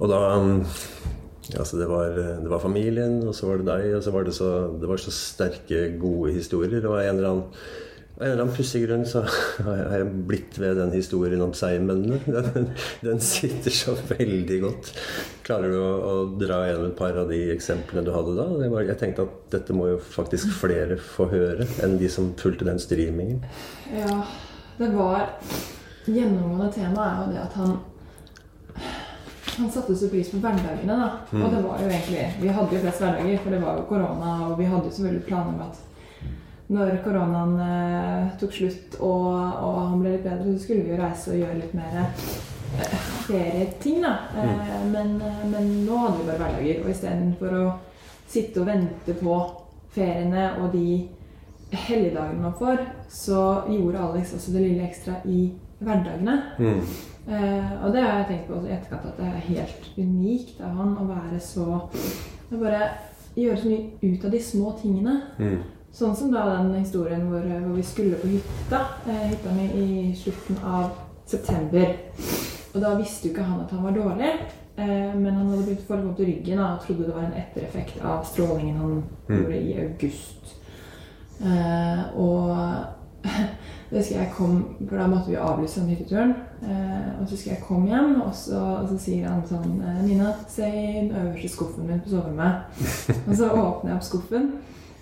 Og 0.00 0.12
da 0.12 0.20
Altså, 1.50 1.80
det 1.80 1.88
var, 1.90 2.14
det 2.14 2.50
var 2.50 2.60
familien, 2.62 3.16
og 3.26 3.34
så 3.34 3.48
var 3.48 3.58
det 3.58 3.66
deg, 3.66 3.94
og 3.96 4.02
så 4.04 4.12
var 4.14 4.26
det 4.26 4.34
så, 4.36 4.50
det 4.78 4.86
var 4.86 5.00
så 5.02 5.10
sterke, 5.10 5.80
gode 5.98 6.34
historier. 6.36 6.78
Det 6.78 6.92
var 6.92 7.02
en 7.02 7.16
eller 7.16 7.30
annen 7.30 7.48
av 8.20 8.26
en 8.26 8.32
eller 8.32 8.42
annen 8.42 8.56
pussig 8.56 8.82
grunn 8.84 9.06
så 9.08 9.22
har 9.64 9.94
jeg 9.96 10.08
blitt 10.28 10.58
ved 10.60 10.76
den 10.76 10.92
historien 10.92 11.40
om 11.40 11.54
seigmennene. 11.56 12.20
Den, 12.28 12.68
den 13.06 13.22
sitter 13.24 13.72
så 13.72 13.94
veldig 14.10 14.58
godt. 14.60 14.92
Klarer 15.46 15.72
du 15.72 15.78
å, 15.80 15.88
å 16.04 16.12
dra 16.40 16.60
gjennom 16.68 16.90
et 16.90 16.98
par 16.98 17.16
av 17.16 17.32
de 17.32 17.40
eksemplene 17.54 18.04
du 18.04 18.12
hadde 18.12 18.36
da? 18.36 18.46
Var, 18.60 18.86
jeg 18.90 19.00
tenkte 19.00 19.24
at 19.24 19.38
dette 19.56 19.76
må 19.76 19.88
jo 19.94 19.98
faktisk 20.04 20.52
flere 20.60 21.00
få 21.00 21.30
høre 21.32 21.64
enn 21.80 21.96
de 22.00 22.10
som 22.12 22.34
fulgte 22.40 22.68
den 22.68 22.82
streamingen. 22.82 23.40
Ja, 23.94 24.20
det 24.80 24.92
var 24.96 25.30
Gjennomgående 26.10 26.70
tema 26.72 27.04
er 27.06 27.18
jo 27.20 27.32
det 27.34 27.40
at 27.42 27.56
han 27.60 27.78
han 29.60 29.68
satte 29.70 29.92
så 29.96 30.08
pris 30.08 30.30
på 30.32 30.38
hverdagene. 30.40 30.94
da. 30.96 31.10
Mm. 31.32 31.42
Og 31.42 31.52
det 31.52 31.60
var 31.66 31.82
jo 31.82 31.88
egentlig 31.90 32.22
Vi 32.40 32.48
hadde 32.48 32.74
jo 32.74 32.80
flest 32.80 33.02
hverdager, 33.02 33.38
for 33.42 33.52
det 33.52 33.60
var 33.60 33.76
jo 33.76 33.86
korona, 33.90 34.30
og 34.48 34.58
vi 34.58 34.68
hadde 34.70 34.88
jo 34.88 34.94
selvfølgelig 34.96 35.26
planer 35.26 35.52
om 35.52 35.64
at 35.66 35.80
når 36.70 37.00
koronaen 37.04 37.56
eh, 37.64 38.26
tok 38.38 38.52
slutt 38.54 38.96
og, 39.02 39.28
og 39.58 39.78
han 39.90 40.02
ble 40.02 40.12
litt 40.14 40.26
bedre, 40.26 40.52
så 40.54 40.62
skulle 40.62 40.84
vi 40.86 40.92
jo 40.94 41.00
reise 41.00 41.32
og 41.32 41.40
gjøre 41.40 41.58
litt 41.58 41.72
mer 41.74 41.96
eh, 42.00 43.06
ferieting, 43.26 44.02
da. 44.04 44.12
Eh, 44.38 44.76
men, 44.92 45.16
eh, 45.26 45.40
men 45.50 45.70
nå 45.86 45.96
hadde 46.04 46.20
vi 46.20 46.28
bare 46.28 46.38
hverdager. 46.44 46.84
Og 46.84 46.92
istedenfor 46.92 47.56
å 47.58 47.64
sitte 48.30 48.62
og 48.62 48.68
vente 48.70 49.16
på 49.18 49.38
feriene 49.90 50.44
og 50.60 50.70
de 50.76 51.08
helligdagene 51.74 52.42
man 52.44 52.54
får, 52.58 52.84
så 53.10 53.42
gjorde 53.70 54.02
Alex 54.06 54.34
også 54.38 54.54
det 54.54 54.62
lille 54.68 54.86
ekstra 54.86 55.18
i 55.26 55.40
hverdagene. 55.82 56.36
Eh, 57.30 57.74
og 57.84 57.92
det 57.94 58.02
har 58.02 58.20
jeg 58.20 58.28
tenkt 58.30 58.46
på 58.48 58.56
også 58.60 58.70
i 58.70 58.76
etterkant 58.76 59.10
at 59.10 59.18
det 59.18 59.26
er 59.26 59.44
helt 59.50 59.90
unikt 59.98 60.62
av 60.64 60.78
han 60.78 60.94
å 61.02 61.10
være 61.10 61.42
så 61.42 61.66
å 61.74 62.58
Bare 62.58 62.80
gjøre 63.38 63.58
så 63.60 63.68
mye 63.70 64.14
ut 64.14 64.24
av 64.26 64.32
de 64.34 64.40
små 64.42 64.72
tingene. 64.80 65.18
Sånn 65.92 66.14
som 66.16 66.30
da 66.30 66.44
den 66.52 66.74
historien 66.78 67.26
hvor, 67.30 67.42
hvor 67.42 67.74
vi 67.74 67.84
skulle 67.86 68.18
på 68.20 68.30
hytta. 68.30 68.84
Eh, 69.10 69.24
hytta 69.32 69.54
mi 69.56 69.66
i 69.74 69.88
slutten 70.16 70.60
av 70.64 70.92
september. 71.26 71.96
Og 72.74 72.78
da 72.82 72.94
visste 72.98 73.28
jo 73.28 73.34
ikke 73.34 73.46
han 73.48 73.64
at 73.64 73.74
han 73.74 73.84
var 73.84 73.96
dårlig. 73.96 74.30
Eh, 74.76 75.16
men 75.16 75.34
han 75.34 75.48
hadde 75.48 75.64
begynt 75.66 75.82
å 75.82 75.88
få 75.88 75.98
litt 75.98 76.06
vondt 76.06 76.22
i 76.22 76.28
ryggen 76.30 76.62
og 76.62 76.78
trodde 76.84 77.08
det 77.08 77.16
var 77.16 77.26
en 77.26 77.40
ettereffekt 77.42 78.04
av 78.06 78.22
strålingen 78.28 78.78
han 78.80 79.02
gjorde 79.28 79.58
i 79.58 79.74
august. 79.82 80.54
Eh, 81.42 82.02
og 82.20 82.56
det 83.90 83.98
husker 83.98 84.16
jeg 84.16 84.32
kom 84.36 84.58
For 84.88 84.96
da 84.96 85.06
måtte 85.10 85.32
vi 85.32 85.36
avlyse 85.40 85.82
den 85.82 85.90
hytteturen. 85.92 86.34
Eh, 86.62 87.10
og 87.18 87.26
så 87.26 87.34
husker 87.34 87.54
jeg 87.56 87.64
kom 87.66 87.86
hjem, 87.90 88.20
og 88.22 88.34
så, 88.36 88.60
og 88.78 88.88
så 88.92 88.98
sier 89.02 89.28
han 89.28 89.42
sånn 89.48 89.80
eh, 89.82 90.02
'Nina, 90.06 90.34
se 90.48 90.68
i 90.70 90.98
den 91.00 91.14
øverste 91.16 91.50
skuffen 91.56 91.88
min 91.88 92.02
på 92.04 92.14
soverommet.' 92.14 92.84
og 93.28 93.34
så 93.34 93.50
åpner 93.50 93.90
jeg 93.90 93.98
opp 93.98 94.06
skuffen, 94.06 94.52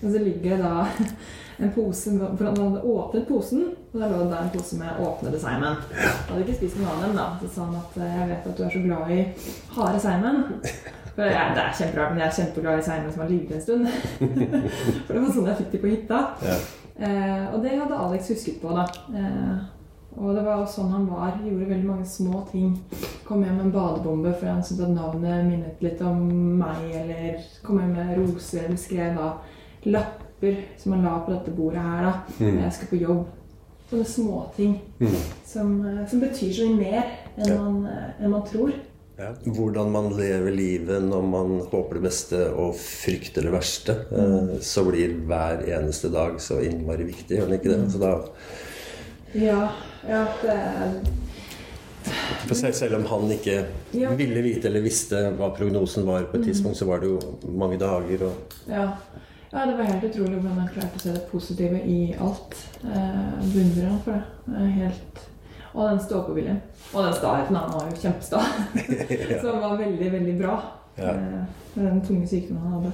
og 0.02 0.10
så 0.12 0.18
ligger 0.22 0.56
det 0.56 0.58
da 0.62 0.86
en 1.62 1.72
pose 1.74 2.12
For 2.18 2.44
han 2.44 2.60
hadde 2.62 2.82
åpnet 2.86 3.28
posen, 3.28 3.64
og 3.92 4.00
da 4.00 4.10
lå 4.10 4.20
det 4.22 4.30
da 4.30 4.42
en 4.44 4.52
pose 4.54 4.78
med 4.78 5.00
åpnede 5.02 5.40
seigmenn. 5.42 5.80
Han 5.96 6.28
hadde 6.28 6.44
ikke 6.44 6.58
spist 6.60 6.78
noen 6.78 6.92
av 6.92 7.04
dem, 7.06 7.16
da. 7.18 7.26
Så 7.42 7.50
sa 7.54 7.66
han 7.66 7.80
at 7.80 7.98
eh, 7.98 8.14
'jeg 8.18 8.28
vet 8.30 8.48
at 8.50 8.58
du 8.58 8.64
er 8.64 8.74
så 8.76 8.84
glad 8.84 9.10
i 9.10 9.20
harde 9.78 10.02
seigmenn'. 10.04 10.44
For 11.14 11.22
jeg, 11.26 11.54
Det 11.54 11.62
er 11.62 11.78
kjemperart, 11.78 12.10
men 12.12 12.20
jeg 12.20 12.28
er 12.28 12.36
kjempeglad 12.36 12.78
i 12.78 12.82
seigmenn 12.82 13.12
som 13.12 13.22
har 13.22 13.30
ligget 13.30 13.56
en 13.56 13.62
stund. 13.62 13.86
For 15.06 15.14
det 15.14 15.22
var 15.22 15.32
sånn 15.34 15.50
jeg 15.50 15.58
fikk 15.62 15.72
de 15.72 15.82
på 15.82 15.90
hytta. 15.94 16.20
Ja. 16.46 16.58
Eh, 16.98 17.54
og 17.54 17.62
det 17.62 17.74
hadde 17.74 17.98
Alex 18.04 18.28
husket 18.28 18.62
på, 18.62 18.70
da. 18.74 18.86
Eh, 19.18 19.58
og 20.18 20.34
det 20.34 20.44
var 20.46 20.64
sånn 20.66 20.90
han 20.94 21.06
var. 21.10 21.36
Gjorde 21.42 21.68
veldig 21.70 21.88
mange 21.88 22.06
små 22.06 22.42
ting. 22.50 22.72
Kom 23.26 23.42
hjem 23.44 23.58
med 23.58 23.66
en 23.66 23.74
badebombe 23.74 24.32
fordi 24.34 24.50
han 24.50 24.64
syntes 24.66 24.86
at 24.86 24.94
navnet 24.94 25.46
minnet 25.46 25.82
litt 25.82 26.00
om 26.02 26.22
meg. 26.58 26.88
Eller 27.02 27.38
kom 27.66 27.78
hjem 27.82 27.94
med 27.94 28.14
roser, 28.18 28.64
eller 28.66 28.80
skrev 28.80 29.18
da 29.18 29.32
lapper 29.92 30.60
som 30.78 30.92
man 30.94 31.04
la 31.04 31.16
på 31.24 31.32
dette 31.34 31.54
bordet 31.56 31.82
her 31.82 32.04
da, 32.06 32.12
når 32.40 32.62
jeg 32.66 32.76
skal 32.78 32.90
på 32.92 33.00
jobb. 33.02 33.26
Sånne 33.88 34.04
småting 34.04 34.74
som, 35.48 35.70
eh, 35.86 36.02
som 36.10 36.20
betyr 36.20 36.50
så 36.52 36.66
mye 36.68 36.76
mer 36.82 37.06
enn, 37.38 37.48
Ja. 37.48 37.56
man, 37.62 37.86
eh, 37.86 38.24
enn 38.24 38.30
man 38.30 38.42
tror. 38.44 38.72
Ja. 39.18 39.32
Hvordan 39.46 39.90
man 39.90 40.12
lever 40.14 40.52
livet 40.54 41.02
når 41.02 41.22
man 41.26 41.54
håper 41.72 41.94
det 41.98 42.02
beste 42.04 42.42
og 42.54 42.76
frykter 42.78 43.42
det 43.42 43.50
verste. 43.50 43.96
Mm. 44.12 44.60
Så 44.62 44.84
blir 44.86 45.16
hver 45.26 45.64
eneste 45.66 46.12
dag 46.12 46.36
så 46.38 46.60
innmari 46.62 47.08
viktig, 47.08 47.38
gjør 47.38 47.48
den 47.48 47.58
ikke 47.58 47.72
det? 47.72 47.90
Så 47.92 47.98
da, 47.98 48.12
Ja, 49.34 49.70
ja 50.08 50.24
det 50.42 50.58
for 52.46 52.54
selv, 52.54 52.74
selv 52.74 52.94
om 52.96 53.04
han 53.10 53.30
ikke 53.34 53.64
Ja. 53.94 54.10
ville 54.14 54.42
vite 54.42 54.68
eller 54.68 54.80
visste 54.84 55.16
hva 55.36 55.50
prognosen 55.56 56.06
var 56.06 56.22
på 56.30 56.38
et 56.38 56.44
tidspunkt, 56.46 56.76
så 56.76 56.86
var 56.86 57.00
det 57.00 57.08
jo 57.10 57.20
mange 57.48 57.78
dager 57.78 58.22
og 58.28 58.32
Ja. 58.68 58.92
Ja, 59.52 59.64
det 59.64 59.76
var 59.78 59.90
helt 59.90 60.06
utrolig 60.10 60.38
hvordan 60.38 60.60
han 60.62 60.70
klarte 60.74 61.00
å 61.00 61.02
se 61.02 61.14
det 61.16 61.24
positive 61.30 61.82
i 61.88 62.14
alt. 62.20 62.56
Eh, 62.84 63.44
Beundrer 63.52 63.90
han 63.90 64.00
for 64.04 64.16
det. 64.16 64.64
Helt 64.78 65.22
Og 65.74 65.84
den 65.84 66.00
stå-på-viljen. 66.00 66.58
Og 66.92 67.04
den 67.04 67.14
staheten. 67.14 67.56
Han 67.56 67.76
var 67.76 67.90
jo 67.90 68.00
kjempesta. 68.02 68.42
Som 69.44 69.62
var 69.62 69.78
veldig, 69.80 70.10
veldig 70.12 70.34
bra. 70.40 70.58
Ja. 70.98 71.14
Eh, 71.14 71.46
Med 71.74 71.86
den 71.86 72.02
tunge 72.04 72.26
sykdommen 72.26 72.64
han 72.64 72.80
hadde. 72.80 72.92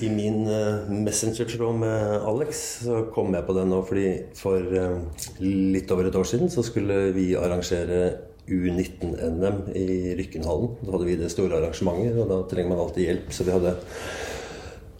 I 0.00 0.08
min 0.08 0.46
uh, 0.48 0.88
messengertråd 0.88 1.76
med 1.76 2.22
Alex 2.24 2.60
så 2.86 3.02
kom 3.12 3.34
jeg 3.34 3.44
på 3.44 3.56
det 3.56 3.66
nå 3.68 3.80
fordi 3.84 4.06
for 4.38 4.76
eh, 4.80 4.94
litt 5.42 5.90
over 5.92 6.08
et 6.08 6.16
år 6.16 6.28
siden 6.30 6.48
så 6.52 6.62
skulle 6.64 7.10
vi 7.12 7.32
arrangere 7.36 7.98
U19-NM 8.48 9.58
i 9.76 10.14
Rykkenhallen. 10.18 10.76
Da 10.80 10.94
hadde 10.94 11.08
vi 11.10 11.18
det 11.20 11.30
store 11.32 11.58
arrangementet, 11.60 12.16
og 12.18 12.30
da 12.30 12.38
trenger 12.50 12.72
man 12.72 12.82
alltid 12.86 13.06
hjelp. 13.06 13.28
Så 13.34 13.46
vi 13.46 13.54
hadde, 13.54 13.74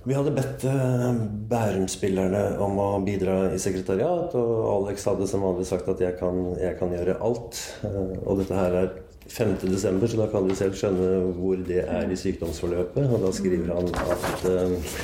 vi 0.04 0.16
hadde 0.16 0.32
bedt 0.32 0.64
uh, 0.64 1.10
Bærum-spillerne 1.50 2.44
om 2.64 2.78
å 2.80 2.88
bidra 3.04 3.50
i 3.52 3.60
sekretariat, 3.60 4.32
og 4.38 4.64
Alex 4.72 5.04
hadde 5.10 5.28
som 5.28 5.44
vanlig 5.44 5.68
sagt 5.68 5.90
at 5.92 6.00
jeg 6.00 6.16
kan, 6.20 6.40
jeg 6.60 6.78
kan 6.80 6.94
gjøre 6.94 7.18
alt. 7.20 7.60
Eh, 7.84 8.14
og 8.24 8.40
dette 8.40 8.56
her 8.56 8.76
er 8.80 8.88
5. 9.30 9.52
desember, 9.62 10.08
så 10.08 10.22
da 10.22 10.26
kan 10.32 10.48
du 10.48 10.54
selv 10.58 10.74
skjønne 10.78 11.10
hvor 11.36 11.60
det 11.68 11.84
er 11.84 12.08
i 12.10 12.16
sykdomsforløpet. 12.18 13.12
Og 13.12 13.26
da 13.26 13.34
skriver 13.36 13.74
han 13.76 13.92
at 14.16 14.48
eh, 14.50 14.96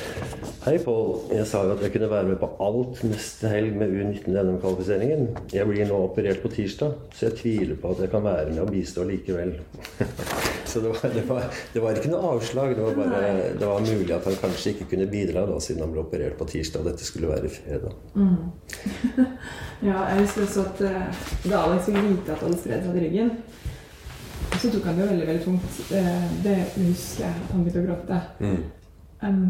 Hei, 0.65 0.75
Pål. 0.83 1.13
Jeg 1.31 1.45
sa 1.47 1.61
jo 1.63 1.77
at 1.77 1.85
jeg 1.85 1.93
kunne 1.93 2.11
være 2.11 2.33
med 2.33 2.41
på 2.41 2.49
alt 2.65 3.05
neste 3.07 3.53
helg 3.53 3.77
med 3.77 3.93
U19 3.93 4.33
NM-kvalifiseringen. 4.33 5.29
Jeg 5.53 5.69
blir 5.69 5.87
nå 5.87 6.01
operert 6.09 6.41
på 6.43 6.51
tirsdag, 6.57 6.97
så 7.13 7.29
jeg 7.29 7.39
tviler 7.43 7.79
på 7.79 7.93
at 7.93 8.03
jeg 8.03 8.11
kan 8.17 8.25
være 8.25 8.51
med 8.51 8.65
og 8.65 8.73
bistå 8.73 9.07
likevel. 9.07 9.59
så 10.71 10.81
det 10.83 10.89
var, 10.93 11.13
det, 11.13 11.23
var, 11.29 11.45
det 11.73 11.83
var 11.83 11.99
ikke 11.99 12.11
noe 12.11 12.33
avslag. 12.35 12.75
Det 12.77 12.83
var 12.85 12.97
bare 12.97 13.21
det 13.59 13.69
var 13.69 13.85
mulig 13.85 14.13
at 14.15 14.27
han 14.27 14.37
kanskje 14.41 14.73
ikke 14.73 14.89
kunne 14.93 15.07
bidra 15.11 15.45
da, 15.49 15.59
siden 15.63 15.85
han 15.85 15.93
ble 15.95 16.03
operert 16.03 16.37
på 16.39 16.47
tirsdag. 16.51 16.83
og 16.83 16.91
Dette 16.91 17.07
skulle 17.07 17.31
være 17.31 17.53
fredag. 17.59 17.95
Ja, 19.85 20.07
jeg 20.09 20.23
husker 20.23 20.41
også 20.41 20.63
at 20.65 20.79
uh, 20.81 21.17
da 21.51 21.57
Alex 21.61 21.85
fikk 21.85 21.97
vite 22.01 22.31
at 22.33 22.39
han 22.41 22.47
hadde 22.47 22.61
spredd 22.63 22.85
seg 22.87 22.95
til 22.95 23.03
ryggen, 23.03 23.27
så 24.57 24.71
tok 24.73 24.87
han 24.89 24.95
det 24.97 25.03
jo 25.03 25.09
veldig 25.11 25.27
veldig 25.27 25.43
tungt. 25.43 25.75
Uh, 25.91 26.23
Det 26.43 26.55
husker 26.79 27.27
jeg 27.27 27.33
at 27.43 27.51
han 27.51 27.65
begynte 27.67 27.83
å 27.83 27.89
gråte. 27.91 28.17
Um, 29.21 29.43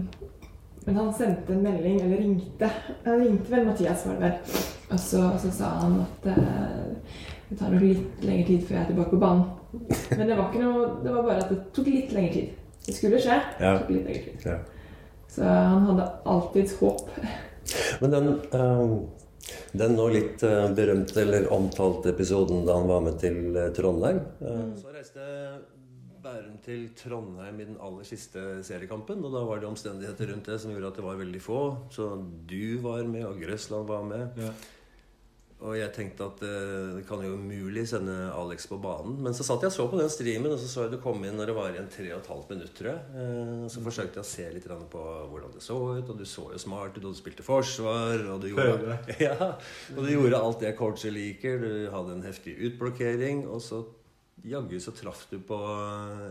men 0.88 1.00
han 1.00 1.14
sendte 1.16 1.56
en 1.56 1.64
melding, 1.64 2.02
eller 2.04 2.20
ringte. 2.26 2.72
Han 3.06 3.24
ringte 3.24 3.54
vel 3.56 3.66
Mathias, 3.70 4.04
var 4.08 4.20
det 4.20 4.28
vel. 4.28 4.60
Og 4.90 5.00
så, 5.00 5.24
og 5.30 5.40
så 5.44 5.54
sa 5.62 5.72
han 5.82 5.98
at 6.04 6.28
uh, 6.28 7.16
det 7.48 7.60
tar 7.62 7.72
nok 7.72 7.88
litt 7.88 8.28
lengre 8.28 8.50
tid 8.52 8.68
før 8.68 8.78
jeg 8.78 8.84
er 8.84 8.92
tilbake 8.92 9.16
på 9.16 9.24
banen. 9.24 9.48
Men 9.72 10.24
det 10.28 10.38
var 10.38 10.48
ikke 10.48 10.64
noe, 10.64 10.88
det 11.04 11.14
var 11.14 11.28
bare 11.28 11.44
at 11.44 11.52
det 11.52 11.60
tok 11.76 11.92
litt 11.92 12.16
lengre 12.16 12.34
tid. 12.34 12.56
Det 12.88 12.96
skulle 12.96 13.20
skje. 13.22 13.38
Ja. 13.60 13.74
Det 13.74 13.84
tok 13.84 13.94
litt 13.96 14.10
lengre 14.10 14.24
tid. 14.24 14.48
Ja. 14.48 14.58
Så 15.38 15.44
han 15.44 15.86
hadde 15.90 16.10
alltids 16.34 16.76
håp. 16.80 17.10
Men 18.02 18.14
den, 18.14 18.30
uh, 18.56 18.94
den 19.78 19.96
nå 19.98 20.10
litt 20.12 20.44
eh, 20.44 20.68
berømte 20.76 21.22
eller 21.22 21.48
omtalte 21.54 22.12
episoden 22.14 22.66
da 22.68 22.78
han 22.80 22.90
var 22.90 23.04
med 23.06 23.18
til 23.22 23.56
eh, 23.56 23.72
Trondheim 23.76 24.22
eh, 24.42 24.64
Så 24.80 24.94
reiste 24.96 25.26
Bærum 26.24 26.58
til 26.66 26.88
Trondheim 26.98 27.60
i 27.62 27.68
den 27.70 27.78
aller 27.80 28.08
siste 28.08 28.58
seriekampen. 28.66 29.22
Og 29.24 29.32
da 29.32 29.44
var 29.48 29.62
det 29.62 29.70
omstendigheter 29.70 30.34
rundt 30.34 30.50
det 30.50 30.58
som 30.60 30.74
gjorde 30.74 30.90
at 30.90 30.98
det 31.00 31.06
var 31.06 31.20
veldig 31.22 31.40
få. 31.40 31.60
Så 31.94 32.08
du 32.50 32.80
var 32.84 33.06
med, 33.08 33.24
og 33.30 33.38
Grøsland 33.40 33.88
var 33.88 34.04
med. 34.04 34.42
Ja. 34.42 34.50
Og 35.66 35.74
jeg 35.74 35.90
tenkte 35.96 36.26
at 36.28 36.42
eh, 36.46 36.98
det 37.00 37.04
kan 37.08 37.24
jo 37.26 37.34
umulig 37.34 37.88
sende 37.90 38.14
Alex 38.30 38.68
på 38.70 38.78
banen. 38.82 39.16
Men 39.26 39.34
så 39.34 39.46
satt 39.46 39.64
jeg 39.66 39.72
og 39.72 39.74
så 39.74 39.88
på 39.90 39.98
den 39.98 40.12
streamen, 40.14 40.54
og 40.54 40.60
så 40.62 40.70
så 40.70 40.86
jeg 40.86 40.94
du 40.94 41.00
kom 41.02 41.24
inn 41.26 41.34
når 41.40 41.50
det 41.50 41.56
var 41.58 41.72
igjen 41.72 41.90
tre 41.90 42.12
og 42.12 42.20
et 42.20 42.30
halvt 42.30 42.54
minutt. 42.54 42.82
Eh, 42.86 43.54
og 43.66 43.72
så 43.74 43.82
forsøkte 43.88 44.22
jeg 44.22 44.26
å 44.26 44.30
se 44.30 44.46
litt 44.54 44.68
på 44.94 45.04
hvordan 45.32 45.56
det 45.56 45.64
så 45.66 45.80
ut, 45.98 46.14
og 46.14 46.22
du 46.22 46.26
så 46.30 46.46
jo 46.54 46.62
smart 46.62 46.94
ut, 47.00 47.04
og 47.04 47.10
du 47.10 47.18
spilte 47.18 47.46
forsvar, 47.46 48.22
og 48.36 48.44
du 48.44 48.52
gjorde, 48.52 49.00
ja, 49.28 49.54
og 49.96 50.02
du 50.06 50.12
gjorde 50.14 50.44
alt 50.44 50.62
det 50.62 50.76
coacher 50.78 51.16
liker. 51.16 51.58
Du 51.64 51.90
hadde 51.96 52.20
en 52.20 52.28
heftig 52.28 52.54
utblokkering, 52.70 53.48
og 53.50 53.64
så 53.66 53.82
jaggu 54.52 54.78
så 54.82 54.92
traff 54.96 55.26
du 55.32 55.38
på 55.44 55.58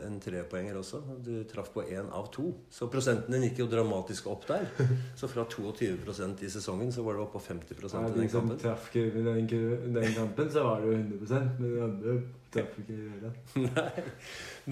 en 0.06 0.16
trepoenger 0.22 0.78
også. 0.80 1.00
Du 1.24 1.32
traff 1.50 1.68
på 1.74 1.84
én 1.84 2.08
av 2.14 2.26
to. 2.34 2.48
Så 2.72 2.88
prosenten 2.92 3.34
din 3.36 3.44
gikk 3.48 3.60
jo 3.62 3.66
dramatisk 3.72 4.26
opp 4.32 4.46
der. 4.48 4.66
Så 5.20 5.28
fra 5.32 5.44
22% 5.52 6.42
i 6.44 6.50
sesongen 6.52 6.92
så 6.94 7.04
var 7.06 7.16
det 7.18 7.24
oppe 7.26 7.38
på 7.38 7.44
50% 7.54 7.76
i 7.76 8.02
Ja, 8.02 8.08
den 8.08 8.22
de 8.24 8.28
som 8.32 8.40
kampen. 8.48 8.58
traff 8.62 8.88
ikke 8.90 9.06
i 9.06 9.24
den, 9.26 9.48
den 9.96 10.12
kampen, 10.16 10.50
så 10.52 10.64
var 10.66 10.80
det 10.84 10.90
jo 10.90 10.98
100 10.98 11.40
men 11.60 11.72
de 11.72 11.80
andre 11.86 12.16
traff 12.56 12.76
ikke 12.82 12.98
i 12.98 13.22
det. 13.24 13.32
Nei. 13.66 14.04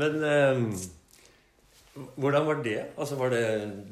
Men 0.03 0.21
um, 0.25 0.69
hvordan 2.19 2.47
var 2.47 2.63
det? 2.65 2.79
Altså 2.99 3.17
var 3.21 3.31
det 3.31 3.43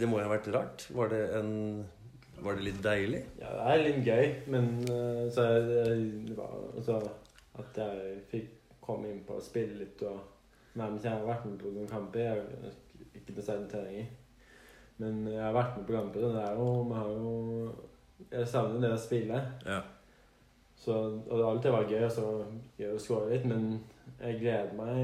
Det 0.00 0.08
må 0.10 0.18
jo 0.18 0.26
ha 0.26 0.32
vært 0.34 0.48
rart? 0.54 0.86
Var 0.90 1.12
det 1.12 1.22
en 1.38 1.52
Var 2.42 2.56
det 2.58 2.64
litt 2.66 2.80
deilig? 2.82 3.20
Ja, 3.38 3.52
det 3.54 3.66
er 3.74 3.84
litt 3.86 4.00
gøy, 4.08 4.32
men 4.50 4.70
uh, 4.88 5.28
så 5.30 5.44
er 5.46 5.68
det, 5.68 5.84
det 6.30 6.38
var 6.38 6.56
altså 6.74 6.96
at 7.60 7.76
jeg 7.76 8.14
fikk 8.30 8.50
komme 8.82 9.08
inn 9.12 9.22
på 9.26 9.38
å 9.38 9.44
spille 9.44 9.78
litt 9.82 10.02
og 10.08 10.20
Nei, 10.74 10.86
men 10.88 10.98
jeg 11.04 11.12
har 11.12 11.26
vært 11.28 11.42
med 11.44 11.58
på 11.60 11.68
noen 11.74 11.88
kamper. 11.88 12.20
Jeg 12.20 12.30
har 12.62 13.18
ikke 13.20 13.42
særlig 13.44 13.66
trening. 13.68 14.06
Men 15.02 15.18
jeg 15.28 15.42
har 15.44 15.52
vært 15.52 15.74
med 15.76 15.84
på 15.86 15.92
kamper, 15.98 16.22
og 16.24 16.32
det 16.32 16.44
er 16.46 16.54
jo 16.56 16.68
Vi 16.88 16.94
har 16.96 17.10
jo 17.12 17.32
Jeg 18.30 18.46
savner 18.48 18.80
det 18.86 18.92
å 18.94 19.02
spille. 19.02 19.40
Ja. 19.66 19.80
Så, 20.82 20.94
og 20.96 21.36
det 21.36 21.44
har 21.44 21.50
alltid 21.52 21.74
vært 21.76 21.92
gøy, 21.92 22.04
og 22.06 22.14
så 22.16 22.24
gøy 22.78 22.94
å 22.96 22.98
score 23.04 23.28
litt, 23.30 23.44
men 23.46 23.66
jeg 24.18 24.38
gleder 24.40 24.72
meg 24.74 24.96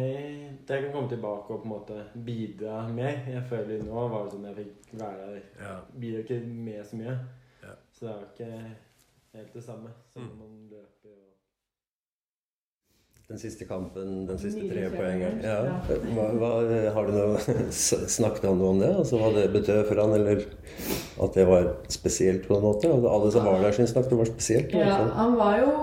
til 0.66 0.74
jeg 0.74 0.84
kan 0.86 0.92
komme 0.96 1.10
tilbake 1.12 1.52
og 1.54 1.60
på 1.62 1.68
en 1.68 1.74
måte 1.74 1.98
bidra 2.26 2.80
mer. 2.90 3.20
Jeg 3.30 3.44
føler 3.50 3.84
nå 3.86 4.06
var 4.10 4.24
det 4.24 4.32
sånn 4.34 4.48
jeg 4.48 4.56
fikk 4.62 4.96
være 5.04 5.28
der. 5.34 5.44
ja. 5.60 5.76
Bidrar 6.00 6.24
ikke 6.24 6.40
med 6.48 6.80
så 6.88 6.96
mye. 6.98 7.14
Ja. 7.62 7.76
Så 7.92 8.06
det 8.08 8.14
er 8.14 8.18
jo 8.24 8.30
ikke 8.32 8.74
helt 9.36 9.52
det 9.54 9.64
samme 9.68 9.92
som 10.14 10.22
Mm. 10.22 10.38
man 10.40 10.56
løper 10.72 11.12
og 11.12 11.27
Den 13.28 13.36
siste 13.36 13.66
kampen, 13.68 14.22
den 14.24 14.38
siste 14.40 14.62
tre 14.70 14.86
trepoengeren. 14.88 15.42
Ja. 15.44 15.56
Hva, 16.16 16.22
hva, 16.40 16.52
har 16.94 17.10
du 17.10 17.12
noe 17.12 17.66
Snakket 18.16 18.46
han 18.48 18.56
noe 18.56 18.70
om 18.72 18.78
det? 18.80 18.88
Altså 19.02 19.18
Hva 19.20 19.34
det 19.34 19.42
betød 19.52 19.82
for 19.90 20.00
han, 20.00 20.14
eller 20.16 20.46
at 21.26 21.36
det 21.36 21.44
var 21.50 21.68
spesielt 21.92 22.46
på 22.48 22.56
en 22.56 22.64
måte? 22.64 22.88
Alle 22.88 23.28
som 23.34 23.44
var 23.44 23.60
der, 23.60 23.76
syntes 23.76 23.92
nok 23.98 24.08
det 24.08 24.20
var 24.22 24.30
spesielt. 24.30 24.72
Ja, 24.72 24.96
han 25.18 25.36
var 25.36 25.58
jo 25.60 25.74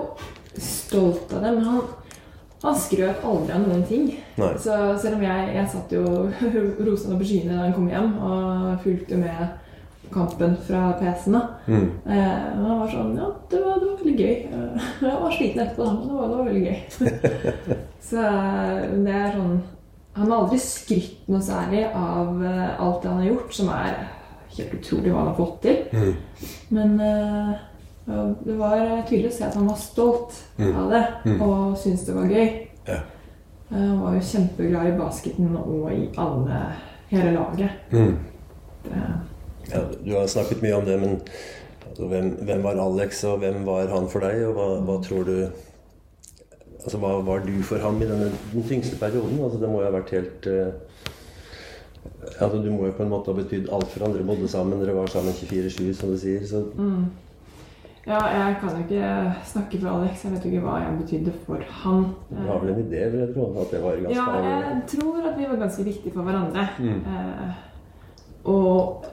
stolt 0.58 1.36
av 1.36 1.46
det, 1.46 1.52
men 1.60 1.68
han, 1.68 1.78
han 2.64 2.80
skrøt 2.82 3.22
aldri 3.30 3.54
av 3.54 3.62
noen 3.68 3.86
ting. 3.92 4.10
Nei. 4.42 4.50
Så 4.66 4.80
selv 5.04 5.20
om 5.20 5.22
jeg, 5.28 5.46
jeg 5.60 5.70
satt 5.76 5.94
jo 5.94 6.02
rosende 6.90 7.20
på 7.20 7.30
skyene 7.30 7.54
da 7.54 7.68
han 7.68 7.78
kom 7.78 7.86
hjem 7.94 8.10
og 8.26 8.82
fulgte 8.82 9.22
med 9.22 9.46
kampen 10.10 10.58
fra 10.66 10.88
PC-en. 10.98 11.38
Mm. 11.70 11.86
Eh, 12.10 12.42
han 12.58 12.66
var 12.72 12.90
sånn 12.90 13.14
Ja, 13.22 13.30
det 13.54 13.62
var, 13.62 13.78
det 13.78 13.85
gøy. 14.18 14.34
Eh, 14.52 14.88
Jeg 15.06 15.20
var 15.22 15.30
sliten 15.36 15.62
etterpå, 15.64 15.84
men 15.92 16.08
det 16.08 16.14
var, 16.16 16.28
det 16.28 16.36
var 16.36 16.44
veldig 16.50 16.64
gøy. 16.66 16.78
Så 18.08 18.16
eh, 18.22 18.82
det 19.06 19.14
er 19.18 19.32
sånn 19.34 19.56
Han 20.16 20.30
har 20.30 20.36
aldri 20.44 20.58
skrytt 20.62 21.26
noe 21.28 21.42
særlig 21.44 21.82
av 21.92 22.44
eh, 22.44 22.80
alt 22.80 23.02
det 23.02 23.10
han 23.10 23.18
har 23.20 23.28
gjort, 23.30 23.50
som 23.54 23.68
er 23.74 23.96
helt 24.56 24.74
utrolig 24.78 25.10
hva 25.12 25.18
han 25.18 25.28
har 25.32 25.36
fått 25.36 25.58
til. 25.66 25.82
Mm. 25.92 26.14
Men 26.72 26.94
eh, 27.04 27.50
det 28.46 28.54
var 28.56 28.84
tydelig 29.08 29.32
å 29.32 29.34
se 29.36 29.44
at 29.48 29.58
han 29.58 29.66
var 29.68 29.76
stolt 29.82 30.42
Mm. 30.56 30.70
av 30.80 30.90
det 30.94 31.02
Mm. 31.26 31.40
og 31.44 31.74
syntes 31.76 32.06
det 32.06 32.14
var 32.16 32.30
gøy. 32.32 32.46
Eh, 32.88 33.02
Han 33.68 34.00
var 34.00 34.14
jo 34.14 34.20
kjempeglad 34.22 34.86
i 34.88 34.96
basketen 34.96 35.56
og 35.58 35.88
i 35.92 36.04
alle, 36.22 36.60
hele 37.10 37.32
laget. 37.34 37.70
Det, 37.90 38.06
Ja, 39.72 39.80
du 40.04 40.12
har 40.14 40.26
snakket 40.30 40.62
mye 40.62 40.76
om 40.78 40.84
det, 40.86 40.96
men 41.00 41.16
altså, 41.96 42.08
hvem, 42.12 42.30
hvem 42.44 42.62
var 42.62 42.80
Alex, 42.80 43.24
og 43.24 43.38
hvem 43.38 43.66
var 43.66 43.88
han 43.88 44.08
for 44.08 44.20
deg? 44.20 44.44
Og 44.46 44.52
hva, 44.52 44.68
hva 44.84 45.00
tror 45.02 45.24
du 45.24 45.48
Altså, 46.86 47.00
hva 47.02 47.16
var 47.26 47.40
du 47.42 47.62
for 47.66 47.82
ham 47.82 47.96
i 47.98 48.06
denne, 48.06 48.28
den 48.52 48.62
tyngste 48.62 48.94
perioden? 49.00 49.40
Altså, 49.42 49.58
det 49.58 49.68
må 49.68 49.80
jo 49.80 49.88
ha 49.88 49.94
vært 49.96 50.12
helt 50.14 50.46
uh, 50.46 50.68
Altså, 52.38 52.60
Du 52.62 52.70
må 52.70 52.86
jo 52.86 52.92
på 52.94 53.02
en 53.02 53.10
måte 53.10 53.32
ha 53.32 53.40
betydd 53.40 53.72
alt 53.74 53.88
for 53.90 54.06
andre. 54.06 54.22
Bodde 54.22 54.48
sammen, 54.48 54.78
dere 54.78 54.94
var 54.94 55.10
sammen 55.10 55.34
24-7, 55.34 55.88
som 55.98 56.12
du 56.12 56.18
sier. 56.20 56.44
Så 56.46 56.62
mm. 56.76 57.08
Ja, 58.06 58.20
jeg 58.30 58.54
kan 58.60 58.76
jo 58.76 58.84
ikke 58.84 59.08
snakke 59.50 59.80
for 59.82 59.96
Alex. 59.96 60.22
Jeg 60.24 60.32
vet 60.36 60.46
jo 60.46 60.52
ikke 60.52 60.62
hva 60.68 60.76
jeg 60.84 60.98
betydde 61.00 61.34
for 61.48 61.66
han. 61.80 62.06
du 62.30 62.44
har 62.46 62.62
vel 62.62 62.70
en 62.76 62.84
idé, 62.84 63.02
vil 63.10 63.24
jeg 63.24 63.34
tro? 63.34 63.48
At 63.58 63.74
det 63.74 63.82
var 63.82 63.98
ganske 64.04 64.14
Ja, 64.14 64.26
jeg 64.68 64.82
tror 64.94 65.26
at 65.32 65.38
vi 65.40 65.50
var 65.50 65.62
ganske 65.64 65.84
viktige 65.90 66.14
for 66.14 66.22
hverandre. 66.22 66.68
Mm. 66.78 67.00
Eh, 67.02 67.50
og 68.54 69.08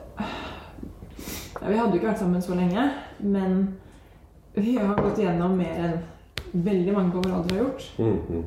ja, 1.64 1.70
Vi 1.70 1.76
hadde 1.78 1.90
jo 1.90 2.00
ikke 2.00 2.10
vært 2.10 2.20
sammen 2.20 2.42
så 2.42 2.54
lenge, 2.54 2.90
men 3.20 3.62
vi 4.54 4.76
har 4.76 4.98
gått 4.98 5.18
igjennom 5.18 5.56
mer 5.58 5.80
enn 5.80 5.94
veldig 6.52 6.92
mange 6.94 7.22
alder 7.24 7.54
har 7.56 7.62
gjort. 7.62 7.86
Mm, 7.98 8.18
-hmm. 8.28 8.44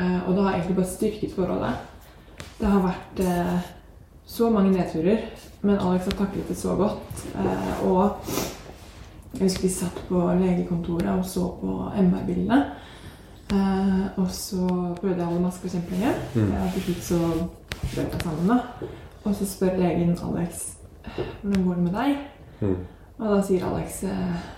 uh, 0.00 0.28
og 0.28 0.34
det 0.34 0.42
har 0.42 0.52
egentlig 0.52 0.76
bare 0.76 0.86
styrket 0.86 1.34
forholdet. 1.34 1.72
Det 2.58 2.66
har 2.66 2.82
vært 2.82 3.20
uh, 3.20 3.60
så 4.26 4.50
mange 4.50 4.70
nedturer, 4.70 5.18
men 5.62 5.78
Alex 5.78 6.04
har 6.04 6.12
taklet 6.26 6.48
det 6.48 6.56
så 6.56 6.74
godt. 6.74 7.26
Uh, 7.34 7.92
og 7.92 8.10
jeg 9.34 9.42
husker 9.42 9.62
vi 9.62 9.68
satt 9.68 10.04
på 10.08 10.32
legekontoret 10.34 11.18
og 11.18 11.24
så 11.24 11.56
på 11.60 11.90
MR-bildene. 11.96 12.64
Og 14.16 14.30
så 14.30 14.66
prøvde 15.00 15.16
jeg 15.16 15.26
å 15.26 15.30
holde 15.30 15.42
maska 15.42 15.68
kjempelenge. 15.68 16.14
Mm. 16.34 16.52
Eh, 16.52 16.72
til 16.74 16.82
slutt 16.82 17.04
så 17.04 17.18
brøt 17.80 18.12
jeg 18.12 18.22
sammen. 18.22 18.48
da. 18.48 18.58
Og 19.24 19.34
så 19.34 19.46
spør 19.46 19.76
legen 19.76 20.18
Alex 20.22 20.66
hvordan 21.42 21.64
går 21.64 21.74
det 21.74 21.82
med 21.82 21.92
deg. 21.92 22.16
Mm. 22.60 22.78
Og 23.20 23.26
da 23.34 23.42
sier 23.44 23.66
Alex 23.68 24.02
eh, 24.08 24.48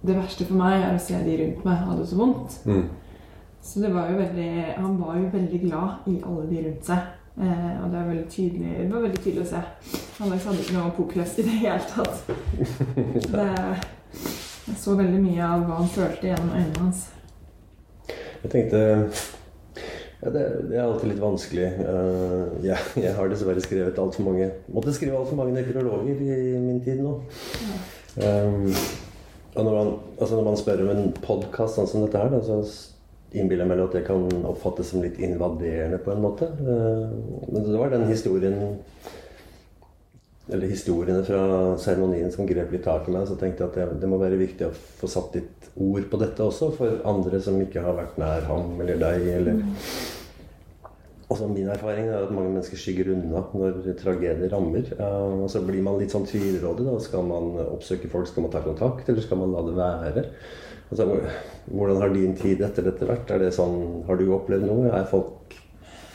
det 0.00 0.16
verste 0.16 0.46
for 0.48 0.56
meg 0.56 0.80
er 0.80 0.96
å 0.96 1.02
se 1.02 1.18
de 1.26 1.36
rundt 1.42 1.64
meg 1.66 1.84
ha 1.84 1.94
det 1.98 2.08
så 2.08 2.18
vondt. 2.18 2.56
Mm. 2.64 2.86
Så 3.60 3.82
det 3.82 3.90
var 3.92 4.08
jo 4.08 4.16
veldig, 4.16 4.52
han 4.78 4.94
var 5.00 5.18
jo 5.18 5.26
veldig 5.34 5.60
glad 5.66 6.08
i 6.08 6.16
alle 6.24 6.46
de 6.48 6.62
rundt 6.64 6.86
seg. 6.88 7.10
Eh, 7.40 7.74
og 7.84 7.92
det, 7.92 8.24
tydelig, 8.32 8.72
det 8.78 8.90
var 8.92 9.04
veldig 9.04 9.20
tydelig 9.20 9.44
å 9.44 9.50
se. 9.50 9.60
Alex 10.24 10.48
hadde 10.48 10.64
ikke 10.64 10.76
noe 10.78 10.94
pokerlyst 10.96 11.42
i 11.42 11.46
det 11.46 11.58
hele 11.62 11.82
tatt. 11.92 12.22
Det, 13.30 13.46
jeg 14.70 14.78
så 14.78 14.94
veldig 14.98 15.20
mye 15.22 15.42
av 15.46 15.62
hva 15.66 15.76
han 15.80 15.90
følte 15.90 16.28
gjennom 16.28 16.50
øynene 16.54 16.82
hans. 16.82 17.04
Jeg 18.40 18.50
tenkte 18.52 18.80
ja, 20.20 20.30
det, 20.30 20.42
det 20.68 20.76
er 20.76 20.84
alltid 20.84 21.14
litt 21.14 21.22
vanskelig. 21.22 21.68
Uh, 21.80 22.58
jeg, 22.64 22.88
jeg 23.06 23.14
har 23.16 23.30
dessverre 23.32 23.62
skrevet 23.64 24.00
altfor 24.00 24.26
mange 24.26 24.50
Måtte 24.68 24.92
skrive 24.92 25.16
altfor 25.16 25.38
mange 25.38 25.54
nekrologer 25.56 26.20
i 26.20 26.58
min 26.60 26.82
tid 26.84 27.00
nå. 27.00 27.14
Um, 28.20 28.68
og 29.56 29.64
når 29.66 29.72
man, 29.74 29.92
altså 30.20 30.36
når 30.36 30.46
man 30.46 30.58
spør 30.60 30.84
om 30.84 30.92
en 30.92 31.08
podkast 31.24 31.78
sånn 31.78 31.88
som 31.90 32.04
dette 32.04 32.20
her, 32.20 32.30
da, 32.30 32.42
så 32.44 32.60
innbiller 33.30 33.64
jeg 33.64 33.70
meg 33.70 33.80
at 33.82 33.96
det 33.96 34.04
kan 34.06 34.26
oppfattes 34.50 34.92
som 34.92 35.02
litt 35.02 35.18
invaderende 35.22 35.98
på 36.04 36.12
en 36.12 36.22
måte. 36.22 36.50
Uh, 36.60 37.08
men 37.48 37.64
det 37.70 37.80
var 37.80 37.94
den 37.94 38.06
historien 38.10 38.60
eller 40.48 40.70
historiene 40.70 41.22
fra 41.26 41.42
seremonien 41.78 42.32
som 42.32 42.48
grep 42.48 42.72
litt 42.74 42.86
tak 42.86 43.08
i 43.08 43.14
meg. 43.14 43.26
Så 43.28 43.36
tenkte 43.38 43.64
jeg 43.64 43.70
at 43.70 43.76
det, 43.78 44.00
det 44.02 44.10
må 44.10 44.18
være 44.20 44.40
viktig 44.40 44.66
å 44.66 44.72
få 44.72 45.10
satt 45.10 45.36
litt 45.38 45.68
ord 45.80 46.08
på 46.10 46.20
dette 46.20 46.46
også, 46.46 46.72
for 46.78 47.02
andre 47.08 47.42
som 47.44 47.60
ikke 47.62 47.84
har 47.84 47.98
vært 47.98 48.18
nær 48.20 48.48
ham 48.48 48.80
eller 48.80 48.98
deg. 49.02 49.28
eller... 49.36 49.62
Også 51.30 51.46
Min 51.46 51.68
erfaring 51.70 52.08
er 52.10 52.24
at 52.24 52.32
mange 52.34 52.50
mennesker 52.50 52.80
skygger 52.80 53.12
unna 53.12 53.44
når 53.54 53.76
tragedier 54.00 54.50
rammer. 54.50 54.88
Og 54.98 55.44
så 55.52 55.62
blir 55.62 55.84
man 55.86 56.00
litt 56.00 56.10
sånn 56.10 56.26
tvilrådig. 56.26 56.88
da, 56.88 56.96
Skal 57.04 57.22
man 57.28 57.52
oppsøke 57.68 58.10
folk, 58.10 58.26
skal 58.26 58.48
man 58.48 58.54
ta 58.56 58.64
kontakt, 58.64 59.06
eller 59.06 59.22
skal 59.22 59.38
man 59.38 59.54
la 59.54 59.62
det 59.68 59.76
være? 59.78 60.24
Altså, 60.90 61.06
hvordan 61.70 62.00
har 62.02 62.10
din 62.16 62.34
tid 62.34 62.64
etter 62.66 62.88
dette 62.88 63.06
vært? 63.06 63.30
Er 63.30 63.44
det 63.44 63.52
sånn, 63.54 64.02
Har 64.08 64.18
du 64.18 64.32
opplevd 64.34 64.66
noe? 64.66 64.90
Er 64.90 65.06
folk 65.06 65.54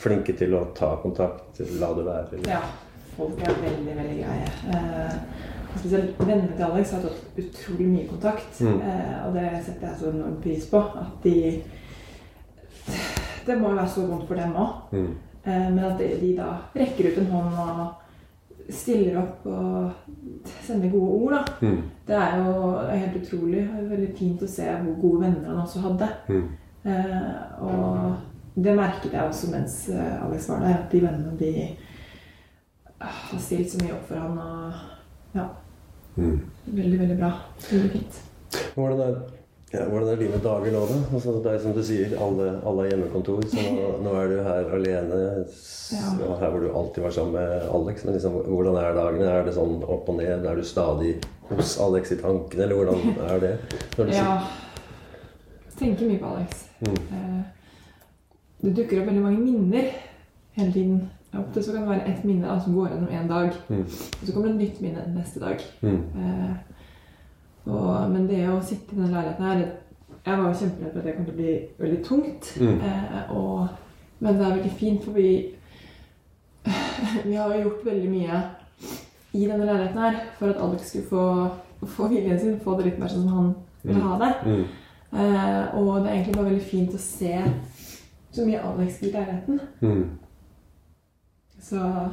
flinke 0.02 0.36
til 0.36 0.52
å 0.52 0.66
ta 0.76 0.98
kontakt, 1.00 1.62
la 1.80 1.94
det 1.96 2.04
være? 2.04 2.26
eller? 2.36 2.50
Ja, 2.52 2.60
folk 3.16 3.42
er 3.42 3.60
veldig, 3.62 3.96
veldig 3.96 4.16
greie. 4.22 4.48
Eh, 4.72 5.18
og 5.72 5.78
spesielt 5.80 6.20
vennene 6.20 6.56
til 6.56 6.64
Alex 6.68 6.94
har 6.96 7.04
tatt 7.04 7.40
utrolig 7.42 7.88
mye 7.90 8.08
kontakt. 8.08 8.60
Mm. 8.60 8.80
Eh, 8.80 9.26
og 9.26 9.34
det 9.36 9.50
setter 9.66 9.88
jeg 9.88 10.00
så 10.00 10.12
enorm 10.12 10.40
pris 10.42 10.70
på. 10.70 10.82
At 11.02 11.24
de 11.24 11.62
Det 13.46 13.54
må 13.60 13.68
jo 13.70 13.76
være 13.76 13.88
så 13.88 14.06
vondt 14.06 14.26
for 14.28 14.34
dem 14.34 14.56
òg. 14.56 14.72
Mm. 14.92 15.14
Eh, 15.46 15.68
men 15.74 15.84
at 15.84 15.98
de, 15.98 16.10
de 16.20 16.36
da 16.36 16.48
rekker 16.74 17.10
ut 17.10 17.18
en 17.18 17.32
hånd 17.34 17.58
og 17.62 17.84
stiller 18.70 19.18
opp 19.20 19.44
og 19.46 19.90
sender 20.66 20.90
gode 20.90 21.10
ord, 21.10 21.32
da. 21.36 21.66
Mm. 21.66 21.82
Det 22.06 22.16
er 22.16 22.38
jo 22.38 22.54
helt 22.90 23.18
utrolig. 23.22 23.66
Veldig 23.90 24.12
fint 24.18 24.42
å 24.42 24.48
se 24.50 24.66
hvor 24.82 24.96
gode 25.02 25.26
venner 25.26 25.50
han 25.52 25.62
også 25.62 25.84
hadde. 25.84 26.08
Mm. 26.28 26.48
Eh, 26.86 27.62
og 27.62 28.64
det 28.64 28.76
merket 28.76 29.12
jeg 29.12 29.22
også 29.22 29.50
mens 29.52 29.76
eh, 29.92 30.24
Alex 30.24 30.48
var 30.48 30.64
der, 30.64 30.78
at 30.80 30.92
de 30.92 31.02
vennene 31.02 31.38
de 31.38 31.52
har 33.00 33.38
stilt 33.40 33.70
så 33.70 33.78
mye 33.82 33.92
opp 33.96 34.06
for 34.08 34.16
han. 34.16 34.38
Og 34.38 35.38
ja, 35.40 35.48
Mm. 36.16 36.40
veldig, 36.72 36.98
veldig 37.00 37.16
bra. 37.18 37.28
Veldig 37.70 37.90
fint. 37.92 38.14
Hvordan 38.74 39.00
er, 39.04 39.16
ja, 39.74 39.82
hvordan 39.84 40.08
er 40.08 40.16
dine 40.16 40.38
dager 40.40 40.72
nå, 40.72 40.80
da? 40.88 40.94
Altså, 41.12 41.34
det 41.44 41.50
er 41.52 41.58
som 41.60 41.74
du 41.76 41.82
sier, 41.84 42.14
alle, 42.24 42.46
alle 42.64 42.82
har 42.86 42.88
hjemmekontor, 42.94 43.42
så 43.52 43.64
nå, 43.76 43.90
nå 44.06 44.14
er 44.22 44.28
du 44.32 44.36
her 44.46 44.70
alene. 44.78 45.18
Ja. 45.92 46.36
Her 46.40 46.50
hvor 46.54 46.60
du 46.64 46.70
alltid 46.72 47.02
var 47.04 47.10
sammen 47.12 47.32
med 47.36 47.68
Alex. 47.68 48.04
Men 48.06 48.14
liksom, 48.16 48.32
hvordan 48.48 48.78
er 48.80 48.96
dagene? 48.96 49.26
Er 49.28 49.44
det 49.44 49.54
sånn 49.58 49.82
opp 49.84 50.08
og 50.08 50.16
ned? 50.22 50.46
Er 50.48 50.56
du 50.56 50.64
stadig 50.64 51.12
hos 51.50 51.74
Alex 51.84 52.12
i 52.16 52.16
tankene, 52.22 52.62
eller 52.64 52.80
hvordan 52.80 53.20
er 53.34 53.38
det? 53.44 53.52
Når 53.98 54.04
du 54.06 54.12
Ja. 54.16 54.38
Tenker 55.76 56.08
mye 56.08 56.18
på 56.18 56.32
Alex. 56.32 56.64
Mm. 56.80 56.96
Eh, 57.12 57.42
Det 58.64 58.72
dukker 58.74 59.02
opp 59.02 59.06
veldig 59.10 59.22
mange 59.22 59.38
minner 59.44 59.90
hele 60.56 60.72
tiden. 60.72 61.10
Ofte 61.40 61.62
så 61.62 61.72
kan 61.72 61.82
det 61.82 61.90
være 61.90 62.12
ett 62.12 62.24
minne 62.24 62.60
som 62.64 62.74
går 62.74 62.88
gjennom 62.88 63.08
én 63.12 63.28
dag. 63.28 63.52
Mm. 63.68 63.82
Og 64.20 64.26
så 64.26 64.32
kommer 64.32 64.48
det 64.48 64.54
et 64.54 64.62
nytt 64.62 64.80
minne 64.80 65.04
neste 65.14 65.40
dag. 65.40 65.62
Mm. 65.80 66.02
Eh, 66.22 66.54
og, 67.66 68.10
men 68.10 68.28
det 68.30 68.44
å 68.50 68.60
sitte 68.62 68.94
i 68.94 68.98
denne 68.98 69.10
leiligheten 69.10 69.44
her 69.44 69.64
Jeg 70.26 70.38
var 70.38 70.46
jo 70.46 70.58
kjemperedd 70.58 70.92
for 70.92 71.00
at 71.00 71.06
det 71.06 71.14
kom 71.16 71.26
til 71.26 71.34
å 71.34 71.40
bli 71.40 71.52
veldig 71.78 71.98
tungt. 72.06 72.52
Mm. 72.60 72.80
Eh, 72.88 73.34
og, 73.34 73.66
men 74.18 74.38
det 74.38 74.46
er 74.46 74.56
veldig 74.56 74.72
fint, 74.78 75.04
for 75.04 75.18
vi 75.18 75.28
Vi 77.28 77.34
har 77.34 77.54
jo 77.54 77.62
gjort 77.62 77.86
veldig 77.86 78.10
mye 78.10 78.40
i 79.36 79.44
denne 79.44 79.66
leiligheten 79.66 80.00
her 80.00 80.18
for 80.38 80.50
at 80.50 80.60
Alex 80.62 80.88
skulle 80.88 81.08
få, 81.10 81.24
få 81.86 82.08
viljen 82.08 82.38
sin, 82.40 82.60
få 82.60 82.76
det 82.78 82.88
litt 82.88 83.00
mer 83.00 83.12
sånn 83.12 83.26
som 83.26 83.36
han 83.36 83.50
ville 83.84 84.02
ha 84.02 84.18
det. 84.22 84.32
Mm. 84.46 84.62
Eh, 85.16 85.74
og 85.78 85.90
det 86.00 86.10
er 86.10 86.14
egentlig 86.14 86.36
bare 86.36 86.48
veldig 86.50 86.68
fint 86.70 86.94
å 86.96 87.00
se 87.00 87.34
så 88.36 88.46
mye 88.46 88.62
Alex 88.68 89.02
i 89.02 89.12
leiligheten. 89.12 89.60
Mm. 91.72 91.78
Så 91.80 92.10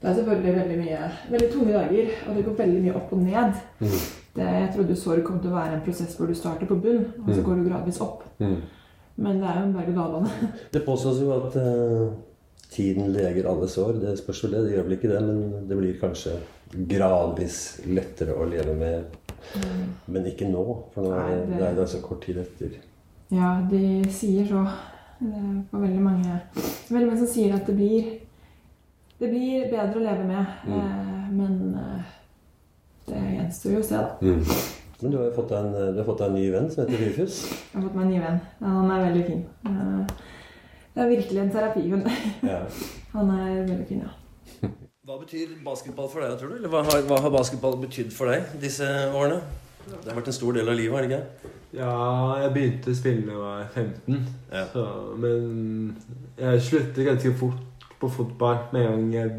det 0.00 0.08
er 0.10 0.14
selvfølgelig 0.14 0.54
veldig 0.54 0.78
mye 0.78 0.98
veldig 1.30 1.50
tunge 1.52 1.72
dager, 1.74 2.10
og 2.28 2.36
det 2.36 2.44
går 2.46 2.56
veldig 2.62 2.82
mye 2.84 2.94
opp 2.96 3.12
og 3.12 3.18
ned. 3.18 3.52
Mm. 3.80 3.98
Det, 4.38 4.44
jeg 4.54 4.72
trodde 4.76 4.96
sorg 4.96 5.24
kom 5.26 5.40
til 5.42 5.50
å 5.50 5.54
være 5.58 5.74
en 5.74 5.80
prosess 5.82 6.14
hvor 6.16 6.26
du 6.30 6.34
starter 6.34 6.66
på 6.70 6.76
bunn, 6.82 7.04
og 7.26 7.32
så 7.34 7.40
Mm. 7.40 7.44
går 7.44 7.54
du 7.56 7.68
gradvis 7.70 8.00
opp. 8.00 8.22
Mm. 8.40 8.60
Men 9.16 9.40
det 9.40 9.48
er 9.50 9.56
jo 9.60 9.66
en 9.66 9.72
berg-og-dal-bane. 9.74 10.30
Det 10.72 10.84
påstås 10.86 11.20
jo 11.20 11.32
at 11.34 11.56
uh, 11.56 12.12
tiden 12.70 13.12
leger 13.12 13.48
alle 13.50 13.66
sår. 13.68 13.98
Det 14.00 14.18
spørs 14.18 14.44
vel 14.44 14.52
det. 14.52 14.64
Det 14.68 14.72
gjør 14.76 14.84
vel 14.86 14.96
ikke 14.98 15.08
det, 15.10 15.22
men 15.26 15.68
det 15.68 15.76
blir 15.80 15.98
kanskje 16.00 16.36
gradvis 16.86 17.80
lettere 17.86 18.36
å 18.38 18.46
leve 18.48 18.74
med. 18.78 19.16
Men 20.06 20.26
ikke 20.28 20.46
nå, 20.50 20.64
for 20.94 21.02
nå 21.02 21.12
er 21.16 21.28
Nei, 21.28 21.34
det- 21.46 21.58
det 21.58 21.66
er 21.68 21.74
det 21.74 21.88
så 21.88 22.00
kort 22.02 22.22
tid 22.22 22.36
etter. 22.38 22.70
Ja, 23.30 23.60
de 23.70 24.04
sier 24.10 24.46
så. 24.46 24.62
Det 25.20 25.34
er 25.34 25.78
veldig 25.80 26.00
mange 26.00 26.40
Veldig 26.88 27.06
mange 27.08 27.18
som 27.18 27.26
sier 27.26 27.54
at 27.54 27.66
det 27.66 27.74
blir 27.76 28.04
Det 29.18 29.28
blir 29.32 29.66
bedre 29.70 29.98
å 29.98 30.04
leve 30.04 30.26
med. 30.28 30.52
Mm. 30.66 30.74
Eh, 30.78 31.30
men 31.34 31.54
eh, 31.80 32.10
det 33.08 33.22
gjenstår 33.38 33.74
jo 33.74 33.80
å 33.82 33.88
se, 33.88 34.02
da. 34.02 34.18
Mm. 34.22 34.44
Men 35.00 35.12
du 35.12 35.16
har 35.18 35.28
jo 35.28 35.34
fått 35.36 35.52
deg 35.52 35.66
en, 35.66 35.74
du 35.94 36.00
har 36.00 36.06
fått 36.08 36.22
en 36.26 36.32
ny 36.34 36.44
venn 36.50 36.70
som 36.70 36.82
heter 36.84 37.04
Rufus. 37.06 37.40
Jeg 37.50 37.76
har 37.76 37.84
fått 37.86 37.98
meg 37.98 38.06
en 38.06 38.12
ny 38.14 38.22
venn. 38.22 38.38
Ja, 38.60 38.72
Han 38.76 38.90
er 38.94 39.04
veldig 39.08 39.26
fin. 39.28 39.44
Eh, 39.70 40.16
Det 40.94 41.04
er 41.04 41.12
virkelig 41.12 41.40
en 41.44 41.52
terapihund. 41.54 42.08
Ja. 42.42 42.62
Han 43.14 43.30
er 43.34 43.60
veldig 43.68 43.86
fin, 43.90 44.02
ja. 44.06 44.14
Hva 45.08 45.16
betyr 45.22 45.54
basketball 45.64 46.10
for 46.12 46.20
deg, 46.20 46.34
tror 46.40 46.50
du? 46.52 46.56
Eller 46.58 46.72
hva 46.72 46.82
har, 46.84 47.04
hva 47.08 47.20
har 47.24 47.32
basketball 47.32 47.78
betydd 47.80 48.10
for 48.12 48.28
deg 48.28 48.58
disse 48.60 48.84
årene? 49.16 49.38
Det 49.88 50.10
har 50.10 50.18
vært 50.18 50.28
en 50.28 50.36
stor 50.36 50.58
del 50.58 50.68
av 50.68 50.76
livet, 50.76 50.94
har 50.98 51.06
det 51.06 51.08
ikke? 51.16 51.54
Ja, 51.78 51.92
jeg 52.42 52.50
begynte 52.52 52.92
å 52.92 52.96
spille 52.98 53.22
da 53.24 53.32
jeg 53.32 53.40
var 53.40 53.70
15. 53.72 54.18
Ja. 54.52 54.64
Så, 54.74 54.84
men 55.22 55.96
jeg 56.36 56.60
sluttet 56.66 57.08
ganske 57.08 57.32
fort 57.40 57.64
på 58.00 58.10
fotball 58.10 58.66
med 58.72 58.86
en 58.86 58.98
gang 58.98 59.14
jeg 59.14 59.32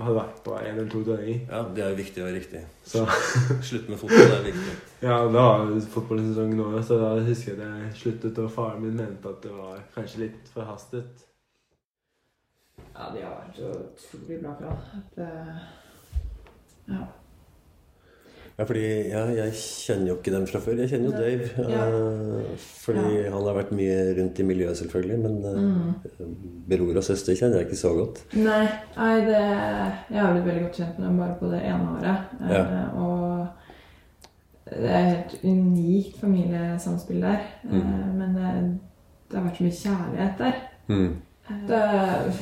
hadde 0.00 0.14
vært 0.16 0.38
på 0.44 0.54
en 0.58 0.68
eller 0.72 0.90
to 0.90 1.00
treninger. 1.06 1.42
Ja, 1.46 1.62
det 1.74 1.84
er 1.84 1.92
jo 1.92 1.98
viktig 2.00 2.24
være 2.24 2.38
riktig. 2.40 2.62
Så 2.92 3.04
Slutt 3.68 3.88
med 3.88 4.00
fotball 4.00 4.34
er 4.34 4.46
viktig. 4.48 4.76
ja, 5.02 5.18
det 5.26 5.34
var 5.36 5.64
jo 5.66 5.80
fotballsesong 5.94 6.54
nå, 6.58 6.70
så 6.82 6.98
da 7.02 7.10
husker 7.26 7.54
jeg 7.54 7.74
jeg 7.84 7.92
sluttet, 8.02 8.38
og 8.42 8.50
faren 8.54 8.82
min 8.82 8.98
mente 8.98 9.30
at 9.30 9.42
det 9.46 9.54
var 9.54 9.82
kanskje 9.94 10.24
litt 10.26 10.50
forhastet. 10.54 11.26
Ja, 12.90 13.10
de 13.14 13.22
har 13.22 13.36
vært 13.38 13.60
så 13.60 13.70
utrolig 13.78 14.40
bra 14.42 14.56
han. 14.60 15.06
Eh, 15.16 15.64
ja. 16.90 17.06
Ja, 18.60 18.64
fordi 18.68 18.80
ja, 19.08 19.20
jeg 19.32 19.52
kjenner 19.56 20.10
jo 20.10 20.14
ikke 20.18 20.32
dem 20.34 20.42
fra 20.50 20.58
før. 20.60 20.74
Jeg 20.82 20.90
kjenner 20.90 21.06
jo 21.08 21.16
Dave. 21.16 21.46
Ja. 21.72 21.84
eh, 21.88 22.64
fordi 22.82 23.22
han 23.24 23.46
har 23.46 23.54
vært 23.56 23.70
mye 23.72 23.94
rundt 24.18 24.40
i 24.42 24.44
miljøet, 24.44 24.76
selvfølgelig. 24.76 25.16
Men 25.22 25.38
eh, 25.48 25.60
Mm. 25.60 26.34
bror 26.68 26.98
og 27.00 27.04
søster 27.06 27.32
kjenner 27.38 27.56
jeg 27.62 27.70
ikke 27.70 27.78
så 27.80 27.94
godt. 27.96 28.20
Nei, 28.36 28.66
nei 28.98 29.14
det, 29.24 29.40
jeg 30.10 30.20
har 30.20 30.34
blitt 30.34 30.44
veldig 30.50 30.62
godt 30.66 30.76
kjent 30.82 30.98
med 31.00 31.08
dem 31.08 31.16
bare 31.22 31.38
på 31.40 31.50
det 31.54 31.62
ene 31.70 31.88
året. 31.96 32.18
Eh, 32.42 32.52
Ja. 32.52 32.84
Og 33.00 33.48
det 34.70 34.90
er 34.90 35.08
helt 35.08 35.34
unikt 35.44 36.20
familiesamspill 36.20 37.20
der. 37.24 37.40
Eh, 37.64 37.72
Mm. 37.72 38.18
Men 38.18 38.34
det, 38.36 38.52
det 39.30 39.38
har 39.38 39.48
vært 39.48 39.56
så 39.56 39.64
mye 39.64 39.80
kjærlighet 39.80 40.38
der. 40.38 40.54
Mm. 40.88 41.16
Det, 41.48 41.78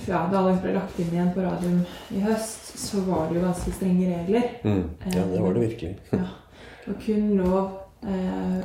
ja, 0.09 0.19
da 0.33 0.41
Alex 0.43 0.59
ble 0.61 0.75
lagt 0.75 0.99
inn 1.01 1.13
igjen 1.15 1.31
på 1.33 1.41
radioen 1.41 1.79
i 2.13 2.21
høst, 2.21 2.75
så 2.77 3.01
var 3.07 3.29
det 3.29 3.39
jo 3.39 3.45
ganske 3.47 3.73
strenge 3.73 4.11
regler. 4.11 4.51
Mm. 4.65 4.83
Ja, 5.15 5.23
det 5.31 5.41
var 5.45 5.57
det 5.57 5.65
virkelig. 5.69 5.97
Ja. 6.13 6.27
Og 6.89 7.01
kun 7.05 7.33
lov 7.37 7.73
eh, 8.09 8.61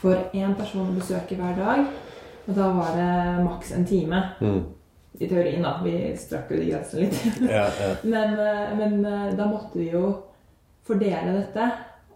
for 0.00 0.30
én 0.32 0.54
person 0.56 0.88
å 0.88 0.96
besøke 0.96 1.36
hver 1.36 1.56
dag. 1.58 1.82
Og 2.48 2.54
da 2.56 2.68
var 2.72 2.94
det 2.96 3.44
maks 3.44 3.74
en 3.76 3.84
time. 3.88 4.22
Mm. 4.40 4.62
I 5.20 5.28
teorien, 5.28 5.64
da. 5.66 5.74
Vi 5.84 5.92
strakk 6.16 6.52
jo 6.54 6.62
de 6.62 6.70
grensene 6.70 7.04
litt. 7.04 7.18
Ja, 7.56 7.66
ja. 7.68 7.90
men 8.08 8.38
eh, 8.40 8.72
men 8.78 9.04
eh, 9.04 9.30
da 9.36 9.48
måtte 9.50 9.80
vi 9.80 9.90
jo 9.92 10.04
fordele 10.88 11.36
dette. 11.40 11.68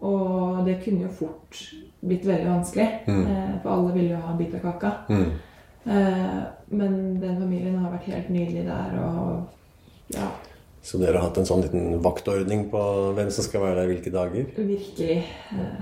Og 0.03 0.63
det 0.65 0.79
kunne 0.83 1.05
jo 1.05 1.13
fort 1.15 1.59
blitt 2.03 2.25
veldig 2.27 2.49
vanskelig. 2.49 2.87
Mm. 3.07 3.25
Eh, 3.27 3.51
for 3.63 3.75
alle 3.75 3.93
ville 3.95 4.15
jo 4.15 4.21
ha 4.23 4.33
en 4.33 4.39
bit 4.41 4.55
av 4.57 4.65
kaka. 4.65 4.93
Mm. 5.09 5.29
Eh, 5.85 6.39
men 6.71 7.19
den 7.19 7.37
familien 7.41 7.77
har 7.83 7.91
vært 7.91 8.07
helt 8.13 8.29
nydelig 8.29 8.65
der. 8.65 8.97
Og 9.03 10.15
ja, 10.15 10.27
Så 10.83 10.97
dere 10.99 11.15
har 11.17 11.29
hatt 11.29 11.37
en 11.39 11.45
sånn 11.47 11.61
liten 11.63 12.01
vaktordning 12.03 12.65
på 12.71 12.79
hvem 13.15 13.29
som 13.31 13.45
skal 13.45 13.61
være 13.61 13.75
der 13.81 13.87
hvilke 13.93 14.11
dager? 14.11 14.45
virkelig. 14.57 15.23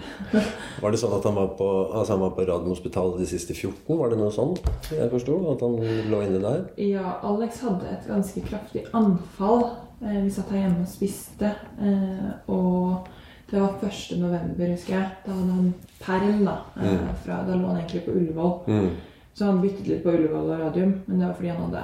Var 0.81 0.91
det 0.93 0.99
sånn 1.01 1.15
at 1.17 1.23
han 1.25 1.35
var 1.35 1.47
på, 1.57 1.69
altså 1.93 2.13
han 2.13 2.21
var 2.21 2.35
på 2.37 2.45
Radiumhospitalet 2.45 3.17
de 3.23 3.25
siste 3.31 3.53
14? 3.57 3.97
Var 3.97 4.09
det 4.13 4.19
noe 4.19 4.29
sånn 4.35 4.53
jeg 4.93 5.09
forsto? 5.09 5.39
At 5.55 5.63
han 5.65 5.79
lå 6.11 6.21
inne 6.27 6.41
der? 6.43 6.61
Ja, 6.77 7.15
Alex 7.25 7.61
hadde 7.65 7.89
et 7.95 8.05
ganske 8.09 8.43
kraftig 8.45 8.85
anfall. 8.93 9.65
Eh, 10.05 10.21
Vi 10.23 10.29
satt 10.29 10.49
her 10.53 10.67
hjemme 10.67 10.81
og 10.85 10.87
spiste. 10.93 11.49
eh, 11.81 12.31
Og 12.47 13.07
det 13.51 13.59
var 13.59 13.73
1. 13.81 14.19
november, 14.21 14.69
husker 14.75 14.93
jeg. 14.99 15.09
Da 15.25 15.31
hadde 15.31 15.51
han 15.57 15.73
perm. 15.99 16.45
Da 16.45 16.57
Mm. 16.77 17.07
fra, 17.25 17.43
Da 17.47 17.53
lå 17.57 17.67
han 17.67 17.77
egentlig 17.81 18.05
på 18.05 18.11
Ullevål. 18.15 18.67
Mm. 18.67 18.89
Så 19.33 19.45
han 19.45 19.61
byttet 19.61 19.87
litt 19.87 20.03
på 20.03 20.09
Ullevål 20.11 20.49
og 20.51 20.59
Radium. 20.59 21.01
Men 21.05 21.19
det 21.19 21.27
var 21.27 21.33
fordi 21.37 21.49
han 21.49 21.61
hadde 21.71 21.83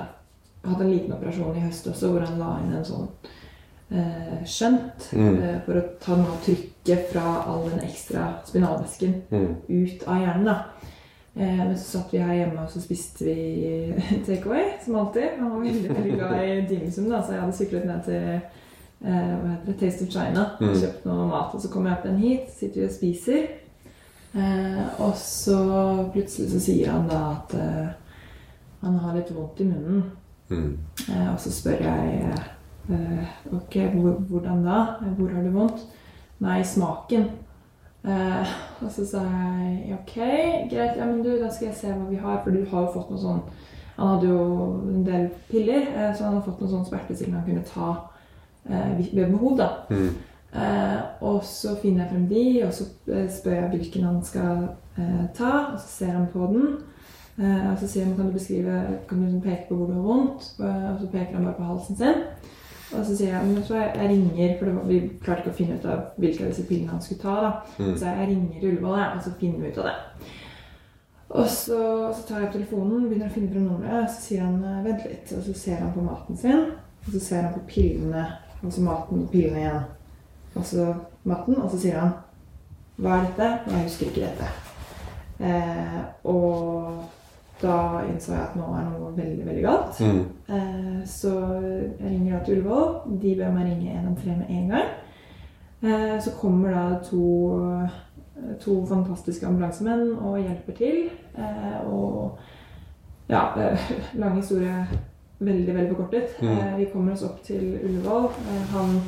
hatt 0.68 0.82
en 0.82 0.92
liten 0.92 1.14
operasjon 1.16 1.56
i 1.56 1.60
høst 1.64 1.88
også, 1.88 2.10
hvor 2.12 2.26
han 2.26 2.40
la 2.40 2.58
inn 2.64 2.74
en 2.76 2.84
sånn 2.86 3.08
eh, 3.92 4.44
skjønt 4.44 5.14
Mm. 5.14 5.38
eh, 5.44 5.60
for 5.66 5.74
å 5.80 5.84
ta 6.00 6.16
noe 6.18 6.28
av 6.34 6.42
trykket 6.44 7.06
fra 7.14 7.44
all 7.48 7.70
den 7.70 7.80
ekstra 7.88 8.34
spinalvæsken 8.46 9.22
Mm. 9.32 9.56
ut 9.70 10.04
av 10.08 10.16
hjernen. 10.22 10.46
da. 10.46 10.64
Eh, 11.38 11.58
men 11.58 11.76
så 11.78 11.98
satt 12.00 12.12
vi 12.12 12.18
her 12.18 12.34
hjemme 12.34 12.64
og 12.64 12.70
så 12.70 12.82
spiste 12.82 13.24
vi 13.24 13.94
takeaway, 14.26 14.74
som 14.84 14.96
alltid. 14.96 15.38
Han 15.40 15.52
var 15.52 15.60
veldig 15.64 15.90
veldig 15.96 16.14
glad 16.18 16.44
i 16.44 16.62
dimsum, 16.70 17.10
da, 17.10 17.22
så 17.22 17.32
jeg 17.32 17.42
hadde 17.42 17.54
syklet 17.58 17.86
ned 17.86 18.04
til 18.04 18.42
eh, 19.06 19.34
hva 19.38 19.52
heter 19.54 19.66
det, 19.68 19.80
Taste 19.80 20.04
of 20.04 20.10
China 20.10 20.44
og 20.60 20.68
Mm. 20.68 20.74
kjøpt 20.82 21.06
noe 21.06 21.28
mat. 21.30 21.54
Og 21.56 21.62
så 21.62 21.70
kommer 21.72 21.90
jeg 21.92 21.98
opp 22.00 22.06
igjen 22.06 22.20
hit, 22.20 22.50
sitter 22.52 22.82
vi 22.82 22.86
og 22.88 22.92
spiser. 22.92 23.48
Eh, 24.36 25.02
og 25.02 25.16
så 25.18 25.60
plutselig 26.14 26.52
så 26.52 26.60
sier 26.62 26.92
han 26.92 27.08
da 27.10 27.22
at 27.32 27.56
eh, 27.58 27.90
han 28.84 29.00
har 29.02 29.16
litt 29.18 29.32
vondt 29.36 29.62
i 29.64 29.70
munnen. 29.70 30.04
Mm. 30.50 30.78
Eh, 31.08 31.28
og 31.32 31.40
så 31.44 31.52
spør 31.52 31.84
jeg 31.84 32.34
eh, 32.92 33.34
ok, 33.56 33.80
hvordan 34.30 34.64
da? 34.66 34.80
Hvor 35.18 35.34
har 35.34 35.44
du 35.44 35.52
vondt? 35.56 35.86
Nei, 36.44 36.62
smaken. 36.64 37.30
Eh, 38.08 38.52
og 38.86 38.92
så 38.94 39.06
sa 39.08 39.24
jeg 39.26 39.98
ok, 39.98 40.14
greit, 40.72 40.98
ja, 41.00 41.06
men 41.06 41.24
du, 41.24 41.34
da 41.42 41.50
skal 41.52 41.72
jeg 41.72 41.80
se 41.80 41.92
hva 41.92 42.06
vi 42.12 42.20
har. 42.22 42.42
For 42.44 42.54
du 42.56 42.64
har 42.70 42.86
jo 42.86 42.94
fått 43.00 43.12
noe 43.14 43.24
sånn 43.24 43.42
Han 43.98 44.12
hadde 44.12 44.28
jo 44.30 44.42
en 44.94 45.06
del 45.08 45.24
piller, 45.50 45.88
eh, 45.90 46.12
så 46.14 46.28
han 46.28 46.36
hadde 46.36 46.46
fått 46.46 46.60
noen 46.62 46.74
sånn 46.76 46.86
smertestillende 46.86 47.40
han 47.40 47.48
kunne 47.48 47.64
ta 47.66 47.88
eh, 48.70 48.92
ved 49.10 49.32
behov. 49.32 49.56
da. 49.58 49.70
Mm. 49.90 50.12
Eh, 50.56 51.00
og 51.22 51.42
så 51.44 51.76
finner 51.82 52.06
jeg 52.06 52.12
frem 52.14 52.28
de, 52.30 52.44
og 52.66 52.74
så 52.74 52.88
eh, 53.12 53.26
spør 53.32 53.58
jeg 53.58 53.72
hvilken 53.74 54.06
han 54.08 54.22
skal 54.26 54.68
eh, 54.98 55.26
ta. 55.38 55.54
Og 55.74 55.80
så 55.80 55.88
ser 55.88 56.14
han 56.16 56.30
på 56.34 56.52
den. 56.54 56.78
Eh, 57.38 57.66
og 57.72 57.76
så 57.82 57.90
sier 57.90 58.08
han 58.08 58.16
kan 58.18 58.30
du 58.30 58.38
beskrive, 58.38 58.78
kan 59.10 59.20
du 59.20 59.26
liksom 59.26 59.42
peke 59.42 59.68
på 59.70 59.76
hvor 59.76 59.92
du 59.92 59.98
har 59.98 60.08
vondt. 60.08 60.48
Og 60.60 61.02
så 61.02 61.12
peker 61.12 61.36
han 61.36 61.50
bare 61.50 61.60
på 61.60 61.68
halsen 61.74 62.00
sin. 62.00 62.24
Og 62.96 63.04
så 63.04 63.18
sier 63.18 63.34
jeg 63.34 63.48
men 63.50 63.64
så 63.68 63.76
jeg 63.82 64.10
ringer, 64.10 64.54
for 64.58 64.70
det 64.70 64.76
var, 64.78 64.84
vi 64.88 65.00
klarte 65.24 65.44
ikke 65.44 65.52
å 65.52 65.58
finne 65.58 65.76
ut 65.76 65.88
av 65.92 66.04
hvilke 66.24 66.46
av 66.46 66.54
disse 66.54 66.68
pillene 66.70 66.94
han 66.94 67.04
skulle 67.04 67.24
ta. 67.24 67.36
da. 67.44 67.50
Mm. 67.84 67.98
Så 67.98 68.14
jeg 68.14 68.28
ringer 68.30 68.68
Ullevål, 68.70 69.02
og 69.18 69.24
så 69.26 69.34
finner 69.42 69.60
vi 69.66 69.72
ut 69.74 69.82
av 69.84 69.90
det. 69.90 69.98
Og 71.28 71.50
så, 71.52 71.80
så 72.16 72.24
tar 72.24 72.40
jeg 72.40 72.48
opp 72.48 72.54
telefonen, 72.56 73.10
begynner 73.10 73.28
å 73.28 73.34
finne 73.36 73.52
frem 73.52 73.66
nummeret, 73.68 74.06
og 74.06 74.14
så 74.14 74.24
sier 74.24 74.46
han 74.46 74.86
vent 74.86 75.04
litt. 75.04 75.34
Og 75.36 75.44
så 75.44 75.56
ser 75.60 75.84
han 75.84 75.92
på 75.92 76.06
maten 76.06 76.40
sin, 76.40 76.64
og 77.04 77.12
så 77.12 77.24
ser 77.26 77.44
han 77.44 77.58
på 77.58 77.66
pillene, 77.68 78.24
og 78.62 78.72
så 78.72 78.86
maten 78.86 79.26
og 79.26 79.32
pillene 79.36 79.66
igjen. 79.66 79.86
Og 80.58 80.66
så 80.66 80.94
maten, 81.24 81.58
og 81.62 81.70
så 81.72 81.80
sier 81.82 82.00
han 82.00 82.16
Hva 82.98 83.18
er 83.18 83.28
dette? 83.28 83.50
Jeg 83.70 83.84
husker 83.84 84.10
ikke 84.10 84.26
dette. 84.26 84.48
Eh, 85.40 86.00
og 86.26 87.04
da 87.62 87.76
innså 88.06 88.34
jeg 88.34 88.42
at 88.42 88.56
nå 88.58 88.70
er 88.74 88.88
noe 88.88 89.12
veldig, 89.18 89.46
veldig 89.46 89.66
galt. 89.66 90.00
Mm. 90.02 90.24
Eh, 90.56 90.96
så 91.06 91.34
jeg 92.00 92.10
ringer 92.10 92.38
da 92.38 92.40
til 92.46 92.58
Ullevål. 92.58 93.20
De 93.22 93.36
ber 93.38 93.54
meg 93.54 93.70
ringe 93.70 94.00
113 94.00 94.40
med 94.40 94.50
en 94.50 94.72
gang. 94.74 94.90
Eh, 95.84 96.16
så 96.26 96.34
kommer 96.40 96.74
da 96.74 96.86
to, 97.06 97.28
to 98.62 98.80
fantastiske 98.90 99.46
ambulansemenn 99.46 100.16
og 100.18 100.40
hjelper 100.42 100.80
til. 100.82 101.04
Eh, 101.38 101.78
og 101.86 102.40
ja, 103.30 103.44
lang 104.22 104.42
historie 104.42 104.88
veldig, 105.40 105.76
veldig 105.76 105.96
forkortet. 105.96 106.42
Mm. 106.42 106.48
Eh, 106.48 106.78
vi 106.78 106.90
kommer 106.94 107.14
oss 107.14 107.24
opp 107.24 107.44
til 107.46 107.78
Ullevål. 107.84 108.26
Eh, 108.26 108.64
han 108.74 109.00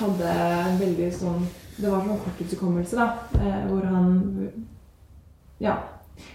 hadde 0.00 0.78
veldig 0.80 1.10
sånn 1.14 1.46
Det 1.80 1.88
var 1.90 2.02
sånn 2.04 2.18
korttidshukommelse, 2.24 2.96
da. 2.96 3.06
Eh, 3.40 3.66
hvor 3.70 3.84
han 3.88 4.50
Ja. 5.60 5.76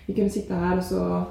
Vi 0.08 0.14
kunne 0.14 0.30
sitte 0.30 0.56
her, 0.56 0.78
og 0.78 0.84
så 0.84 1.26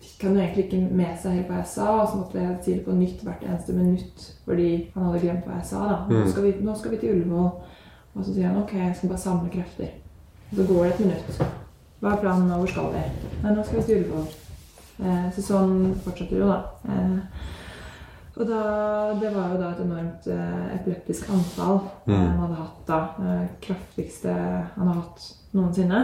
fikk 0.00 0.22
han 0.26 0.34
jo 0.36 0.40
egentlig 0.42 0.64
ikke 0.66 0.90
med 0.94 1.18
seg 1.22 1.32
helt 1.38 1.48
hva 1.48 1.56
jeg 1.62 1.66
sa. 1.66 1.86
Og 2.02 2.08
så 2.10 2.16
måtte 2.20 2.40
jeg 2.42 2.58
si 2.64 2.74
det 2.74 2.84
på 2.84 2.92
nytt 2.96 3.22
hvert 3.24 3.42
eneste 3.46 3.72
minutt 3.72 4.26
fordi 4.44 4.66
han 4.94 5.04
hadde 5.06 5.20
glemt 5.24 5.46
hva 5.46 5.56
jeg 5.56 5.64
sa. 5.70 5.78
da. 5.88 5.96
Nå 6.08 6.22
Mm. 6.24 6.30
skal 6.30 6.42
vi, 6.42 6.52
nå 6.60 6.76
skal 6.78 6.90
vi 6.90 6.96
til 6.96 7.14
Ullevål. 7.14 7.50
Og 8.16 8.24
så 8.24 8.34
sier 8.34 8.46
han 8.48 8.62
ok, 8.62 8.72
jeg 8.72 8.96
skal 8.96 9.08
bare 9.08 9.18
samle 9.18 9.50
krefter. 9.50 9.88
Og 10.52 10.56
så 10.56 10.66
går 10.66 10.84
det 10.84 10.92
et 10.92 11.00
minutt. 11.00 11.42
Hva 12.02 12.12
er 12.12 12.20
planen 12.20 12.48
nå? 12.48 12.56
Hvor 12.58 12.68
skal 12.68 12.92
vi? 12.92 13.02
Nei, 13.42 13.54
nå 13.54 13.64
skal 13.64 13.78
vi 13.78 13.82
til 13.86 14.04
Ullevål. 14.04 14.26
Eh, 15.00 15.30
så 15.36 15.42
sånn 15.42 15.94
fortsetter 16.04 16.30
det 16.36 16.40
jo, 16.40 16.48
da. 16.48 16.62
Eh, 16.88 17.18
og 18.36 18.46
da, 18.48 18.60
det 19.20 19.30
var 19.34 19.52
jo 19.54 19.58
da 19.62 19.70
et 19.72 19.82
enormt 19.84 20.26
eh, 20.28 20.64
epileptisk 20.76 21.30
anfall 21.32 21.78
eh, 21.80 22.12
Mm. 22.12 22.24
han 22.26 22.40
hadde 22.42 22.58
hatt 22.62 22.86
da. 22.86 22.98
Det 23.18 23.48
kraftigste 23.66 24.32
han 24.76 24.88
har 24.90 24.94
hatt 25.00 25.28
noensinne. 25.56 26.00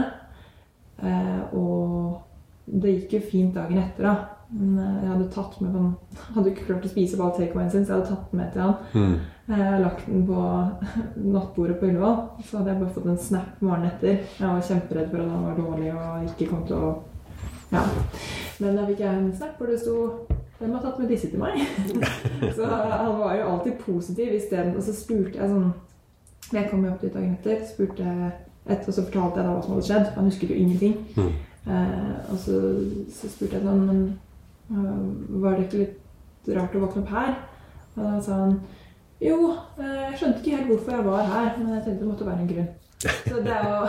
Eh, 1.03 1.55
og 1.59 2.23
det 2.67 2.95
gikk 2.95 3.13
jo 3.19 3.21
fint 3.31 3.55
dagen 3.57 3.79
etter, 3.83 4.07
da. 4.07 4.15
Men 4.53 4.79
eh, 4.79 4.97
jeg 5.03 5.11
hadde 5.13 5.29
tatt 5.35 5.61
med 5.61 5.77
han 5.77 5.87
Hadde 6.37 6.51
ikke 6.53 6.67
klart 6.71 6.85
å 6.89 6.91
spise 6.93 7.17
på 7.21 7.25
all 7.27 7.37
takeawayen 7.37 7.71
sin, 7.73 7.85
så 7.87 7.95
jeg 7.95 8.01
hadde 8.01 8.11
tatt 8.15 8.33
den 8.33 8.41
med 8.43 8.53
til 8.53 8.63
han. 8.63 8.75
Mm. 8.95 9.15
Har 9.53 9.81
lagt 9.83 10.07
den 10.09 10.27
på 10.29 10.43
nattbordet 11.37 11.79
på 11.81 11.89
Ullevål. 11.91 12.19
Så 12.47 12.59
hadde 12.61 12.71
jeg 12.73 12.81
bare 12.83 12.95
fått 12.97 13.09
en 13.13 13.19
snap 13.29 13.61
morgenen 13.65 13.91
etter. 13.93 14.21
Jeg 14.39 14.47
var 14.49 14.69
kjemperedd 14.69 15.11
for 15.11 15.25
at 15.25 15.33
han 15.35 15.49
var 15.51 15.59
dårlig 15.59 15.91
og 15.97 16.29
ikke 16.31 16.51
kom 16.53 16.63
til 16.69 16.77
å 16.79 16.93
Ja. 17.73 17.83
Men 18.61 18.77
da 18.77 18.83
fikk 18.89 18.99
jeg 19.01 19.17
en 19.19 19.33
snap 19.37 19.57
hvor 19.59 19.71
det 19.73 19.79
sto 19.81 19.95
'Hvem 20.63 20.75
har 20.75 20.83
tatt 20.83 20.99
med 20.99 21.09
disse 21.09 21.31
til 21.31 21.39
meg?' 21.43 21.59
så 22.57 22.67
han 22.67 23.19
var 23.19 23.35
jo 23.35 23.49
alltid 23.53 23.73
positiv 23.81 24.35
isteden. 24.35 24.77
Og 24.77 24.83
så 24.83 24.95
spurte 24.95 25.39
jeg 25.39 25.49
sånn 25.51 25.73
Jeg 26.53 26.69
kom 26.71 26.85
jo 26.85 26.93
opp 26.93 27.01
dit 27.03 27.15
dagen 27.15 27.33
etter, 27.35 27.63
spurte 27.67 28.05
etter, 28.67 28.89
og 28.89 28.95
så 28.95 29.05
fortalte 29.07 29.41
jeg 29.41 29.47
da 29.47 29.55
hva 29.55 29.63
som 29.63 29.73
hadde 29.73 29.87
skjedd. 29.87 30.11
Han 30.15 30.29
husket 30.29 30.51
jo 30.51 30.59
ingenting. 30.61 30.95
Mm. 31.17 31.33
Eh, 31.73 32.15
og 32.31 32.39
så, 32.39 32.61
så 33.11 33.31
spurte 33.33 33.57
jeg 33.57 33.65
sånn 33.65 33.83
Men 33.89 34.01
øh, 34.71 35.43
var 35.43 35.57
det 35.57 35.67
ikke 35.67 35.83
litt 35.83 36.53
rart 36.59 36.77
å 36.77 36.85
våkne 36.85 37.03
opp 37.03 37.13
her? 37.17 37.35
Og 37.97 38.05
da 38.05 38.21
sa 38.23 38.39
han 38.45 38.57
jo, 39.23 39.53
eh, 39.79 39.99
jeg 40.11 40.19
skjønte 40.19 40.41
ikke 40.41 40.57
helt 40.57 40.71
hvorfor 40.73 40.97
jeg 40.97 41.07
var 41.07 41.29
her, 41.31 41.51
men 41.59 41.75
jeg 41.77 41.83
tenkte 41.85 42.01
det 42.01 42.09
måtte 42.09 42.27
være 42.27 42.43
en 42.43 42.49
grunn. 42.51 42.71
Så 43.03 43.43
det 43.45 43.53
er 43.55 43.69
jo 43.71 43.83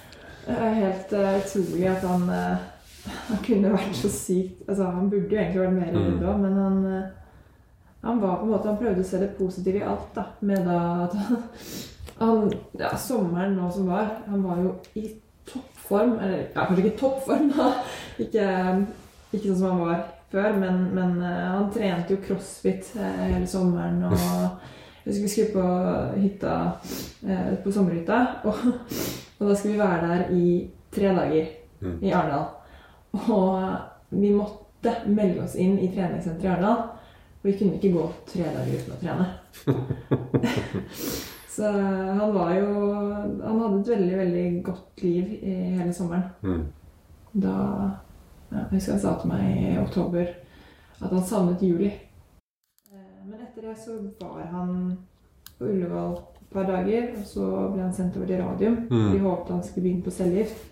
eh, 0.52 0.74
helt 0.80 1.14
eh, 1.18 1.38
utrolig 1.40 1.88
at 1.90 2.04
han, 2.06 2.28
eh, 2.30 2.66
han 3.28 3.38
kunne 3.46 3.72
vært 3.72 3.94
så 3.96 4.08
sykt 4.10 4.68
Altså, 4.68 4.84
han 4.90 5.10
burde 5.10 5.30
jo 5.30 5.38
egentlig 5.40 5.60
vært 5.62 5.72
mer 5.76 5.92
Mm. 5.92 6.06
redd 6.06 6.24
òg, 6.28 6.40
men 6.40 6.56
han, 6.60 6.78
eh, 6.86 7.04
han 8.06 8.20
var 8.22 8.36
på 8.36 8.42
en 8.46 8.50
måte 8.50 8.68
Han 8.68 8.76
prøvde 8.80 9.00
å 9.04 9.04
se 9.04 9.18
det 9.18 9.30
positive 9.38 9.78
i 9.78 9.82
alt, 9.82 10.08
da. 10.14 10.24
Med 10.40 10.64
da 10.66 10.80
at 11.04 11.14
han, 11.14 11.36
han 12.20 12.52
Ja, 12.78 12.90
sommeren 12.96 13.56
nå 13.56 13.70
som 13.72 13.86
var, 13.88 14.10
han 14.28 14.42
var 14.42 14.56
jo 14.62 14.74
i 14.94 15.08
toppform. 15.46 16.18
Eller 16.20 16.38
ja, 16.54 16.66
kanskje 16.66 16.84
ikke 16.84 16.98
toppform, 16.98 17.50
da. 17.56 17.72
Ikke, 18.24 18.46
ikke 19.32 19.48
sånn 19.50 19.58
som 19.58 19.70
han 19.70 19.80
var 19.86 20.04
før, 20.32 20.56
men, 20.58 20.78
men 20.94 21.20
eh, 21.22 21.44
han 21.52 21.70
trente 21.74 22.14
jo 22.16 22.22
crossfit 22.26 22.88
eh, 22.96 23.20
hele 23.34 23.46
sommeren. 23.46 24.02
Og 24.08 24.16
vi 25.06 25.28
skulle 25.28 25.52
på 25.52 25.66
hytta 26.18 26.54
eh, 27.28 27.52
på 27.62 27.70
sommerhytta, 27.72 28.16
og, 28.48 28.54
og 29.38 29.48
da 29.50 29.54
skulle 29.54 29.74
vi 29.76 29.78
være 29.84 30.08
der 30.08 30.34
i 30.34 30.48
tre 30.94 31.12
dager 31.14 31.54
Mm. 31.76 31.98
i 32.00 32.08
Arendal. 32.10 32.44
Og 33.16 34.18
vi 34.22 34.30
måtte 34.34 34.92
melde 35.06 35.44
oss 35.44 35.56
inn 35.58 35.78
i 35.78 35.90
treningssenteret 35.94 36.44
i 36.44 36.52
Arendal. 36.52 36.82
For 37.40 37.50
vi 37.50 37.56
kunne 37.58 37.78
ikke 37.78 37.94
gå 37.94 38.04
tre 38.28 38.48
dager 38.54 38.76
uten 38.80 38.96
å 38.96 39.00
trene. 39.02 39.26
Så 41.56 41.70
han 41.72 42.34
var 42.34 42.50
jo 42.52 42.72
Han 43.40 43.60
hadde 43.60 43.78
et 43.80 43.88
veldig, 43.88 44.16
veldig 44.18 44.64
godt 44.64 45.02
liv 45.02 45.30
i 45.40 45.54
hele 45.78 45.92
sommeren. 45.96 46.26
Mm. 46.42 46.66
Da 47.32 47.54
ja, 48.50 48.58
Jeg 48.58 48.66
husker 48.72 48.92
han 48.92 49.00
sa 49.00 49.14
til 49.20 49.32
meg 49.32 49.46
i 49.62 49.78
oktober 49.80 50.26
at 50.96 51.12
han 51.12 51.24
savnet 51.28 51.62
juli. 51.64 51.90
Eh, 52.92 53.24
Men 53.24 53.40
etter 53.40 53.68
det 53.68 53.76
så 53.80 53.96
var 54.20 54.46
han 54.52 54.70
på 55.58 55.64
Ullevål 55.64 56.14
et 56.16 56.52
par 56.52 56.68
dager, 56.68 57.10
og 57.18 57.24
så 57.26 57.48
ble 57.72 57.82
han 57.82 57.92
sendt 57.94 58.16
over 58.16 58.26
til 58.26 58.40
Radium. 58.42 58.76
Mm. 58.90 59.10
De 59.12 59.18
håpet 59.24 59.52
han 59.52 59.62
skulle 59.64 59.84
begynne 59.84 60.04
på 60.06 60.14
cellegift, 60.14 60.62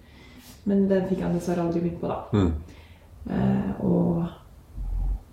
men 0.65 0.87
det 0.89 1.05
fikk 1.11 1.23
han 1.25 1.37
dessverre 1.37 1.67
aldri 1.67 1.83
begynt 1.85 2.01
på, 2.01 2.11
da. 2.11 2.19
Mm. 2.33 2.53
Eh, 3.31 3.85
og 3.85 4.25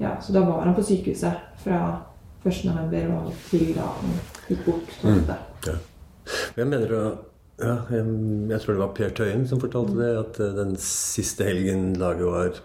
ja, 0.02 0.16
Så 0.22 0.34
da 0.34 0.42
var 0.48 0.66
han 0.66 0.76
på 0.76 0.84
sykehuset 0.84 1.58
fra 1.62 1.82
1. 2.44 2.64
november 2.66 3.12
og 3.20 3.34
til 3.50 3.74
da 3.76 3.86
han 4.00 4.16
gikk 4.48 4.66
bort. 4.66 4.96
Mm. 5.04 5.28
Ja. 5.68 5.76
Jeg 6.58 6.68
mener 6.68 6.96
å 6.98 7.04
ja, 7.62 7.76
jeg, 7.94 8.06
jeg 8.50 8.62
tror 8.64 8.74
det 8.74 8.82
var 8.82 8.94
Per 8.98 9.12
Tøyen 9.14 9.44
som 9.46 9.60
fortalte 9.62 9.98
det, 10.00 10.12
at 10.18 10.40
eh, 10.42 10.56
den 10.58 10.76
siste 10.82 11.46
helgen 11.46 11.92
laget 12.02 12.26
var 12.26 12.62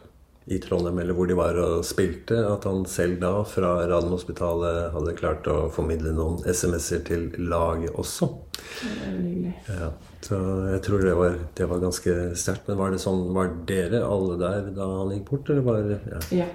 i 0.46 0.58
Trondheim, 0.62 0.98
eller 1.02 1.16
hvor 1.16 1.26
de 1.26 1.34
var 1.34 1.56
og 1.58 1.84
spilte, 1.86 2.38
at 2.46 2.64
han 2.68 2.84
selv 2.86 3.18
da 3.22 3.32
fra 3.50 3.72
Radiumhospitalet 3.90 4.92
hadde 4.94 5.14
klart 5.18 5.48
å 5.50 5.56
formidle 5.74 6.12
noen 6.14 6.38
SMS-er 6.46 7.02
til 7.08 7.28
laget 7.50 7.96
også. 7.98 8.28
Det. 8.56 9.52
Ja, 9.66 9.90
så 10.22 10.38
jeg 10.70 10.82
tror 10.86 11.02
det 11.02 11.16
var, 11.18 11.38
det 11.58 11.68
var 11.70 11.82
ganske 11.82 12.16
sterkt. 12.38 12.70
Men 12.70 12.78
var 12.78 12.94
det 12.94 13.02
sånn, 13.02 13.24
var 13.34 13.50
dere 13.68 14.04
alle 14.06 14.38
der 14.40 14.70
da 14.76 14.90
han 15.00 15.14
gikk 15.16 15.32
bort, 15.32 15.50
eller 15.50 15.66
var 15.66 15.82
det 15.82 15.98
ja. 16.12 16.22
Ja. 16.44 16.50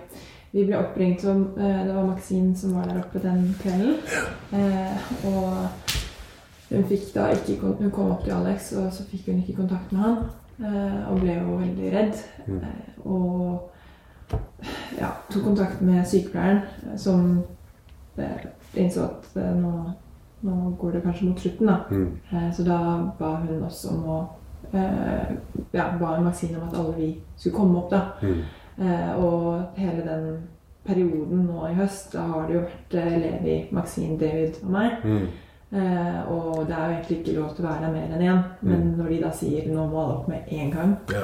Vi 0.52 0.66
ble 0.68 0.76
oppringt 0.76 1.22
som 1.24 1.46
eh, 1.56 1.78
Det 1.88 1.94
var 1.96 2.10
Maxine 2.10 2.52
som 2.60 2.74
var 2.76 2.90
der 2.90 2.98
oppe 3.00 3.22
den 3.24 3.54
kvelden. 3.62 3.94
Ja. 4.12 4.26
og 5.30 5.94
hun 6.72 6.88
fikk 6.88 7.10
da 7.16 7.30
ikke 7.36 7.74
Hun 7.80 7.92
kom 7.92 8.12
opp 8.14 8.24
til 8.24 8.36
Alex, 8.36 8.72
og 8.80 8.92
så 8.96 9.04
fikk 9.08 9.28
hun 9.32 9.42
ikke 9.44 9.60
kontakt 9.60 9.92
med 9.92 10.04
han. 10.06 10.18
Eh, 10.62 10.98
og 11.10 11.22
ble 11.24 11.36
jo 11.36 11.58
veldig 11.60 11.92
redd. 11.92 12.20
Mm. 12.48 12.60
Eh, 12.62 13.06
og 13.10 13.72
ja, 15.00 15.12
tok 15.32 15.44
kontakt 15.44 15.82
med 15.82 16.08
sykepleieren, 16.08 16.62
eh, 16.92 16.96
som 16.98 17.44
eh, 18.18 18.46
innså 18.74 19.04
at 19.08 19.36
eh, 19.36 19.56
nå, 19.58 19.74
nå 20.42 20.76
går 20.80 20.92
det 20.98 21.04
kanskje 21.06 21.28
mot 21.30 21.40
slutten. 21.40 21.68
da. 21.68 21.78
Mm. 21.92 22.52
Så 22.54 22.64
da 22.64 22.80
ba 23.20 23.36
hun 23.44 23.64
oss 23.64 23.86
om 23.92 24.06
å 24.06 24.22
eh, 24.74 25.36
Ja, 25.72 25.92
ba 26.00 26.16
en 26.18 26.26
vaksine 26.26 26.58
om 26.60 26.68
at 26.70 26.76
alle 26.80 26.96
vi 26.98 27.12
skulle 27.36 27.56
komme 27.56 27.80
opp, 27.80 27.92
da. 27.92 28.02
Mm. 28.22 28.42
Eh, 28.82 29.12
og 29.24 29.78
hele 29.78 30.02
den 30.08 30.26
perioden 30.84 31.46
nå 31.46 31.68
i 31.70 31.76
høst, 31.78 32.14
da 32.14 32.26
har 32.32 32.48
det 32.48 32.56
jo 32.56 32.66
vært 32.66 32.96
Levi, 33.22 33.56
Maxine, 33.72 34.18
David 34.20 34.58
og 34.64 34.72
meg. 34.74 35.04
Mm. 35.06 35.28
Eh, 35.72 36.32
og 36.32 36.66
det 36.68 36.76
er 36.76 36.88
jo 36.88 36.96
egentlig 36.98 37.18
ikke 37.20 37.36
lov 37.38 37.52
til 37.56 37.64
å 37.66 37.70
være 37.70 37.86
der 37.86 37.94
mer 37.94 38.16
enn 38.16 38.26
én. 38.28 38.42
Men 38.62 38.90
når 38.98 39.14
de 39.14 39.20
da 39.22 39.30
sier 39.36 39.70
nå 39.72 39.86
må 39.88 40.02
alle 40.02 40.18
opp 40.18 40.28
med 40.32 40.50
én 40.52 40.74
gang, 40.74 40.98
Ja. 41.14 41.24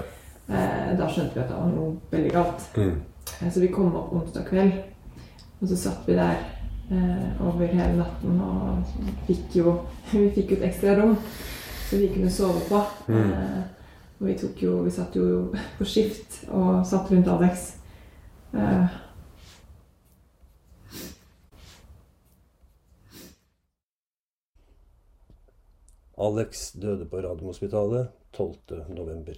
Eh, 0.50 0.94
da 1.00 1.10
skjønte 1.10 1.36
vi 1.36 1.44
at 1.44 1.52
det 1.52 1.58
var 1.58 1.74
noe 1.74 1.96
veldig 2.12 2.34
galt. 2.36 2.70
Mm. 2.78 2.96
Eh, 3.42 3.50
så 3.52 3.64
vi 3.64 3.74
kom 3.74 3.96
opp 3.96 4.14
onsdag 4.18 4.48
kveld, 4.50 4.80
og 5.62 5.68
så 5.72 5.80
satt 5.88 6.08
vi 6.08 6.18
der 6.18 6.40
eh, 6.92 7.44
over 7.44 7.68
hele 7.68 7.94
natten 8.00 8.42
og 8.42 8.98
fikk 9.28 9.62
jo, 9.62 9.78
vi 10.12 10.30
fikk 10.36 10.56
jo 10.56 10.60
et 10.62 10.68
ekstra 10.72 10.98
rom 11.02 11.18
så 11.90 11.98
vi 11.98 12.14
kunne 12.14 12.32
sove 12.32 12.60
på. 12.70 12.82
Mm. 13.08 13.32
Eh, 13.32 13.64
og 14.20 14.28
vi, 14.28 14.38
tok 14.38 14.64
jo, 14.64 14.78
vi 14.84 14.92
satt 14.92 15.16
jo 15.16 15.26
på 15.78 15.86
skift 15.88 16.42
og 16.52 16.82
satt 16.88 17.12
rundt 17.12 17.30
Alex. 17.32 17.68
Eh, 18.54 18.96
Alex 26.18 26.72
døde 26.74 27.06
på 27.06 27.22
Radiumhospitalet 27.22 28.08
12. 28.34 28.84
november. 28.90 29.38